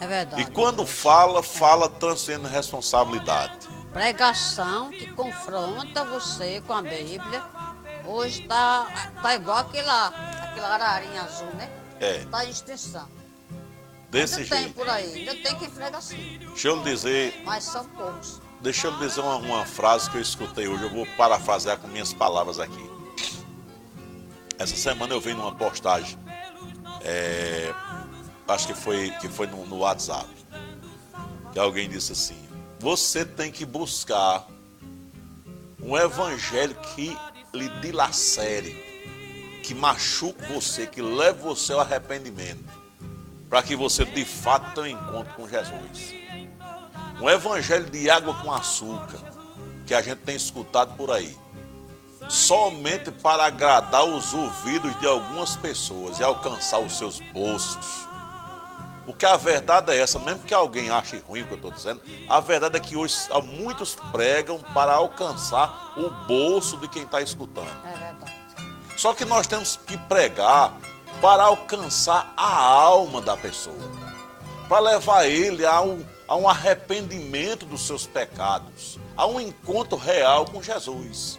[0.00, 0.40] É verdade.
[0.40, 3.68] E quando fala, fala transferindo responsabilidade.
[3.92, 7.42] Pregação que confronta você com a Bíblia.
[8.06, 11.70] Hoje tá, tá igual aquela, aquela ararinha azul, né?
[12.00, 13.08] É, Tá em extinção.
[14.10, 14.74] desse ainda tem jeito.
[14.74, 16.38] por aí, ainda tem que fregar assim.
[16.40, 18.40] Deixa eu lhe dizer, Mas são poucos.
[18.64, 22.14] Deixa eu dizer uma, uma frase que eu escutei hoje, eu vou parafrasear com minhas
[22.14, 22.90] palavras aqui.
[24.58, 26.18] Essa semana eu vi numa postagem,
[27.02, 27.74] é,
[28.48, 30.26] acho que foi, que foi no, no WhatsApp,
[31.52, 32.42] que alguém disse assim,
[32.80, 34.46] você tem que buscar
[35.82, 37.14] um evangelho que
[37.52, 38.72] lhe dilacere,
[39.62, 42.64] que machuque você, que leve você ao arrependimento,
[43.50, 46.23] para que você de fato tenha um encontro com Jesus.
[47.24, 49.18] Um evangelho de água com açúcar,
[49.86, 51.34] que a gente tem escutado por aí,
[52.28, 58.06] somente para agradar os ouvidos de algumas pessoas e alcançar os seus bolsos.
[59.06, 62.02] Porque a verdade é essa, mesmo que alguém ache ruim o que eu estou dizendo,
[62.28, 67.70] a verdade é que hoje muitos pregam para alcançar o bolso de quem está escutando.
[67.86, 68.34] É verdade.
[68.98, 70.74] Só que nós temos que pregar
[71.22, 73.90] para alcançar a alma da pessoa,
[74.68, 80.46] para levar ele a um, a um arrependimento dos seus pecados, a um encontro real
[80.46, 81.38] com Jesus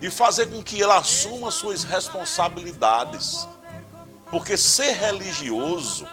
[0.00, 3.48] e fazer com que ele assuma suas responsabilidades.
[4.30, 6.06] Porque ser religioso,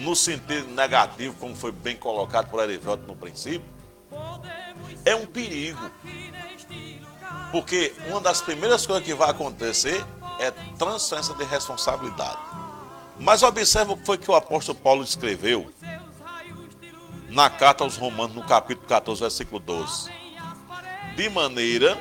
[0.00, 3.68] no sentido negativo, como foi bem colocado por Erivelto no princípio,
[5.04, 5.90] é um perigo.
[7.50, 10.04] Porque uma das primeiras coisas que vai acontecer
[10.38, 12.38] é transferência de responsabilidade.
[13.18, 15.72] Mas observa o que foi que o apóstolo Paulo escreveu
[17.28, 20.10] na carta aos Romanos, no capítulo 14, versículo 12.
[21.16, 22.00] De maneira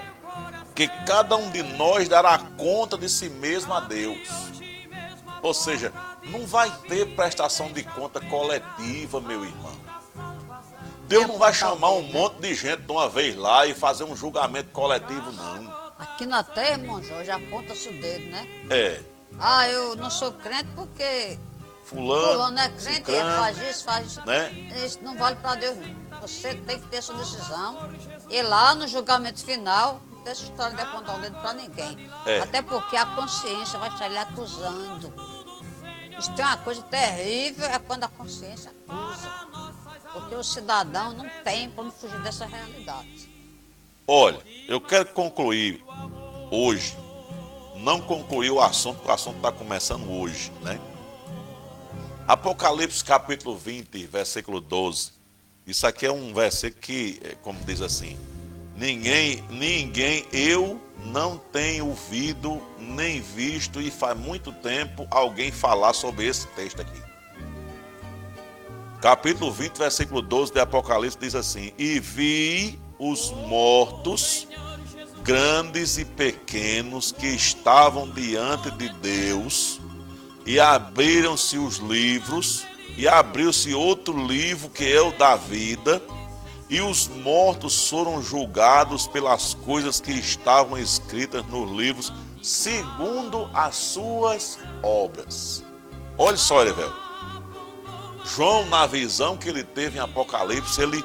[0.75, 4.28] que cada um de nós dará conta de si mesmo a Deus.
[5.41, 5.91] Ou seja,
[6.25, 9.75] não vai ter prestação de conta coletiva, meu irmão.
[11.07, 14.15] Deus não vai chamar um monte de gente de uma vez lá e fazer um
[14.15, 15.88] julgamento coletivo, não.
[15.97, 18.47] Aqui na terra, irmão Jorge, aponta-se o dedo, né?
[18.69, 19.01] É,
[19.39, 21.39] Ah, eu não sou crente porque
[21.88, 24.25] fulano, fulano é crente, ele cicrano, faz isso, faz isso.
[24.25, 24.51] né?
[24.85, 26.21] Isso não vale para Deus, não.
[26.21, 27.89] Você tem que ter sua decisão.
[28.29, 32.09] E lá no julgamento final, não tem essa história de apontar o dedo para ninguém.
[32.25, 32.39] É.
[32.39, 35.13] Até porque a consciência vai estar lhe acusando.
[36.17, 39.29] Isso tem uma coisa terrível, é quando a consciência acusa.
[40.11, 43.29] Porque o cidadão não tem como fugir dessa realidade.
[44.07, 45.83] Olha, eu quero concluir
[46.51, 46.97] hoje.
[47.75, 50.79] Não concluir o assunto, porque o assunto está começando hoje, né?
[52.28, 55.13] Apocalipse capítulo 20, versículo 12.
[55.65, 58.17] Isso aqui é um versículo que, eh, como diz assim,
[58.75, 66.25] ninguém, ninguém, eu não tenho ouvido nem visto e faz muito tempo alguém falar sobre
[66.25, 67.01] esse texto aqui.
[69.01, 74.49] capítulo 20, versículo 12 de Apocalipse diz assim: E vi os mortos,
[75.23, 79.80] grandes e pequenos, que estavam diante de Deus,
[80.47, 86.01] e abriram-se os livros, e abriu-se outro livro que é o da vida,
[86.69, 94.57] e os mortos foram julgados pelas coisas que estavam escritas nos livros, segundo as suas
[94.81, 95.65] obras.
[96.17, 96.93] Olha só, Erevel.
[98.25, 101.03] João, na visão que ele teve em Apocalipse, ele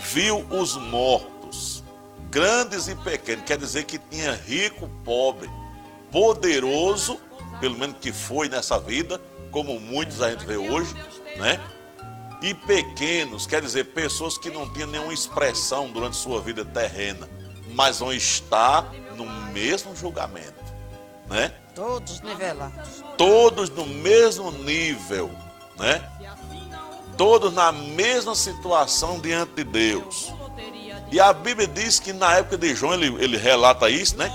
[0.00, 1.84] viu os mortos,
[2.30, 5.48] grandes e pequenos, quer dizer que tinha rico, pobre,
[6.10, 7.18] poderoso,
[7.60, 10.94] pelo menos que foi nessa vida, como muitos a gente vê hoje,
[11.36, 11.60] né?
[12.40, 17.28] e pequenos, quer dizer, pessoas que não tinham nenhuma expressão durante sua vida terrena,
[17.74, 20.54] mas vão estar no mesmo julgamento,
[21.28, 21.52] né?
[21.74, 23.04] Todos nivelados.
[23.16, 25.30] Todos no mesmo nível,
[25.76, 26.02] né?
[27.16, 30.32] Todos na mesma situação diante de Deus.
[31.10, 34.30] E a Bíblia diz que na época de João, ele, ele relata isso, né?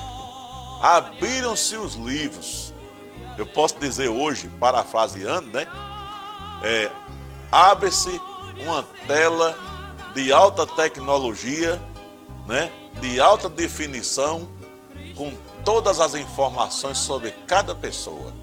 [0.81, 2.62] Abriram-se os livros.
[3.37, 5.67] Eu posso dizer hoje, parafraseando, né?
[6.61, 6.91] É,
[7.51, 8.21] abre-se
[8.57, 9.57] uma tela
[10.13, 11.81] de alta tecnologia,
[12.47, 12.71] né,
[13.01, 14.47] de alta definição,
[15.15, 15.33] com
[15.65, 18.33] todas as informações sobre cada pessoa.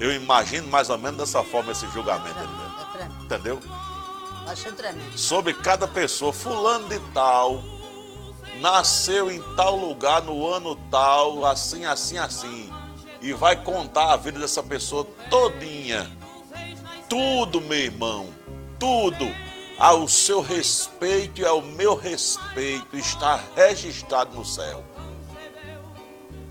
[0.00, 3.60] Eu imagino mais ou menos dessa forma esse julgamento, é entendeu?
[4.44, 5.16] Vai ser tremendo.
[5.16, 7.62] Sobre cada pessoa, fulano de tal,
[8.60, 12.72] nasceu em tal lugar no ano tal, assim, assim, assim.
[13.22, 16.10] E vai contar a vida dessa pessoa todinha
[17.12, 18.28] tudo, meu irmão,
[18.78, 19.30] tudo
[19.78, 24.82] ao seu respeito e ao meu respeito está registrado no céu.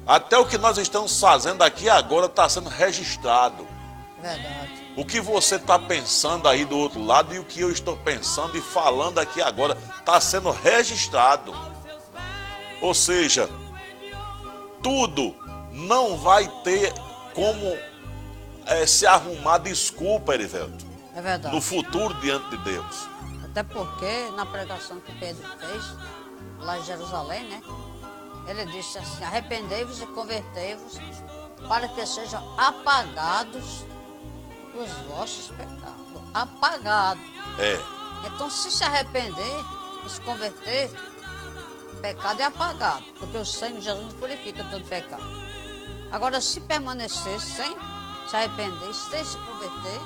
[0.06, 3.68] Até o que nós estamos fazendo aqui agora está sendo registrado.
[4.22, 4.72] Verdade.
[4.96, 8.56] O que você está pensando aí do outro lado e o que eu estou pensando
[8.56, 11.56] e falando aqui agora está sendo registrado.
[12.80, 13.50] Ou seja,
[14.84, 15.36] tudo
[15.72, 16.94] não vai ter
[17.34, 17.78] como
[18.66, 20.86] é, se arrumar desculpa, Erivelto.
[21.16, 21.54] É verdade.
[21.54, 23.10] No futuro diante de Deus.
[23.44, 25.84] Até porque na pregação que Pedro fez,
[26.60, 27.62] lá em Jerusalém, né?
[28.48, 31.00] Ele disse assim: arrependei-vos e convertei-vos,
[31.68, 33.86] para que sejam apagados
[34.74, 36.02] os vossos pecados.
[36.34, 37.20] Apagado.
[37.60, 37.80] É.
[38.26, 39.66] Então, se se arrepender
[40.12, 40.92] se converter,
[41.94, 45.41] o pecado é apagado, porque o sangue de Jesus purifica todo pecado.
[46.12, 47.76] Agora, se permanecer sem
[48.28, 50.00] se arrepender, sem se converter,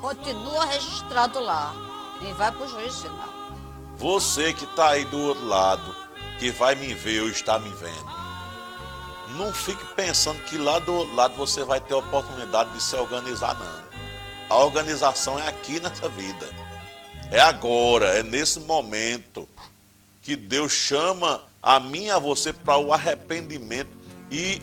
[0.00, 1.74] continua registrado lá
[2.20, 3.28] e vai para o juízo final.
[3.96, 5.94] Você que está aí do outro lado,
[6.38, 8.16] que vai me ver ou está me vendo,
[9.36, 12.94] não fique pensando que lá do outro lado você vai ter a oportunidade de se
[12.96, 13.86] organizar, não.
[14.48, 16.48] A organização é aqui nessa vida.
[17.30, 19.48] É agora, é nesse momento
[20.22, 23.90] que Deus chama a mim e a você para o arrependimento
[24.30, 24.62] e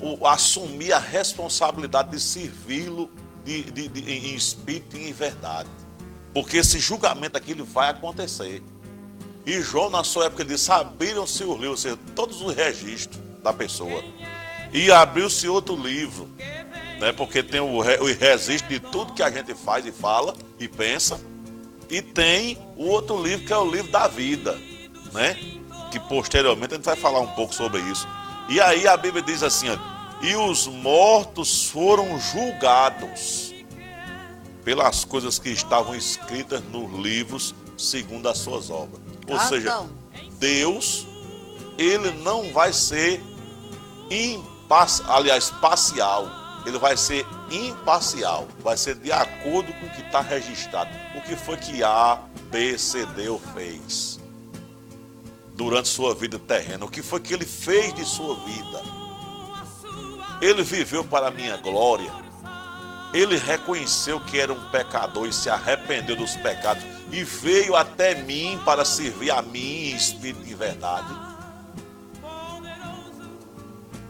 [0.00, 3.10] o, assumir a responsabilidade de servi-lo
[3.44, 5.68] de, de, de, em espírito e em verdade.
[6.34, 8.62] Porque esse julgamento aqui ele vai acontecer.
[9.46, 13.52] E João, na sua época, disse: abriram-se os livros, ou seja, todos os registros da
[13.52, 14.02] pessoa.
[14.72, 16.28] E abriu-se outro livro,
[17.00, 20.66] né, porque tem o, o registro de tudo que a gente faz e fala e
[20.66, 21.20] pensa.
[21.88, 24.58] E tem o outro livro que é o livro da vida,
[25.12, 25.34] né?
[25.92, 28.08] Que posteriormente a gente vai falar um pouco sobre isso.
[28.48, 29.76] E aí a Bíblia diz assim: ó,
[30.22, 33.54] e os mortos foram julgados
[34.64, 39.00] pelas coisas que estavam escritas nos livros segundo as suas obras.
[39.28, 39.90] Ou ah, seja, não.
[40.38, 41.06] Deus,
[41.76, 43.22] ele não vai ser
[44.10, 46.28] imparcial, aliás, parcial.
[46.64, 50.90] Ele vai ser imparcial, vai ser de acordo com o que está registrado.
[51.14, 52.18] O que foi que A,
[52.50, 54.15] B, C, D fez
[55.56, 56.84] durante sua vida terrena?
[56.84, 58.82] O que foi que ele fez de sua vida?
[60.40, 62.12] Ele viveu para a minha glória.
[63.12, 68.60] Ele reconheceu que era um pecador e se arrependeu dos pecados e veio até mim
[68.64, 71.26] para servir a mim em espírito e verdade.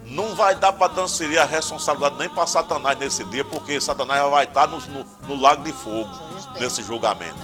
[0.06, 4.44] Não vai dar para transferir a responsabilidade nem para Satanás nesse dia, porque Satanás vai
[4.44, 6.10] estar no, no, no lago de fogo
[6.58, 7.38] nesse julgamento.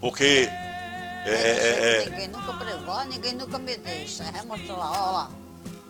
[0.00, 0.48] Porque
[1.24, 4.24] é, é, é, ninguém nunca pregou, ninguém nunca me deixa.
[4.24, 5.30] É mostrar lá, olha lá.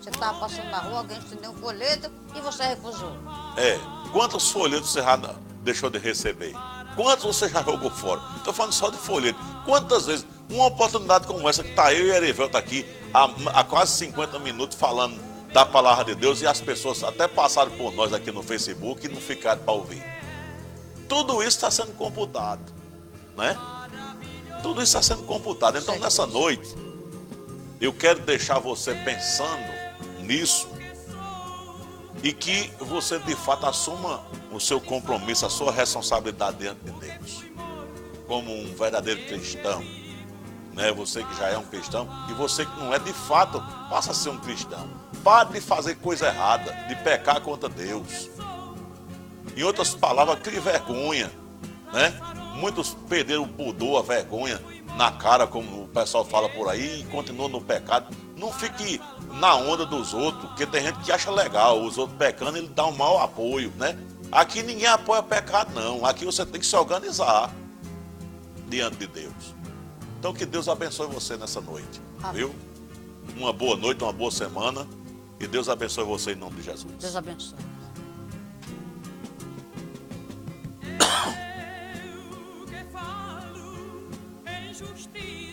[0.00, 3.12] Você estava passando na rua, alguém te deu um folheto e você recusou.
[3.56, 3.78] É.
[4.12, 5.16] Quantos folhetos você já
[5.62, 6.54] deixou de receber?
[6.96, 8.20] Quantos você já jogou fora?
[8.36, 9.38] Estou falando só de folheto.
[9.64, 10.26] Quantas vezes?
[10.50, 13.28] Uma oportunidade como essa, que está eu e Erivel tá aqui há,
[13.60, 15.20] há quase 50 minutos falando
[15.52, 19.08] da palavra de Deus e as pessoas até passaram por nós aqui no Facebook e
[19.08, 20.02] não ficaram para ouvir.
[21.08, 22.62] Tudo isso está sendo computado,
[23.36, 23.56] né?
[24.62, 25.78] Tudo isso está sendo computado.
[25.78, 26.74] Então, nessa noite,
[27.80, 29.72] eu quero deixar você pensando
[30.20, 30.68] nisso
[32.22, 37.44] e que você de fato assuma o seu compromisso, a sua responsabilidade diante de Deus,
[38.26, 39.82] como um verdadeiro cristão.
[40.72, 40.92] Né?
[40.92, 44.14] Você que já é um cristão e você que não é de fato, passa a
[44.14, 44.88] ser um cristão.
[45.22, 48.28] Pare de fazer coisa errada, de pecar contra Deus.
[49.56, 51.30] Em outras palavras, crie vergonha,
[51.92, 52.14] né?
[52.58, 54.60] Muitos perderam o pudor, a vergonha
[54.96, 58.14] na cara, como o pessoal fala por aí, e continuam no pecado.
[58.36, 59.00] Não fique
[59.34, 62.84] na onda dos outros, porque tem gente que acha legal, os outros pecando, ele dá
[62.86, 63.96] um mau apoio, né?
[64.32, 66.04] Aqui ninguém apoia pecado, não.
[66.04, 67.50] Aqui você tem que se organizar
[68.66, 69.54] diante de Deus.
[70.18, 72.34] Então que Deus abençoe você nessa noite, Amém.
[72.34, 72.54] viu?
[73.36, 74.86] Uma boa noite, uma boa semana.
[75.38, 76.92] E Deus abençoe você em nome de Jesus.
[76.98, 77.58] Deus abençoe.
[84.78, 85.47] justiça.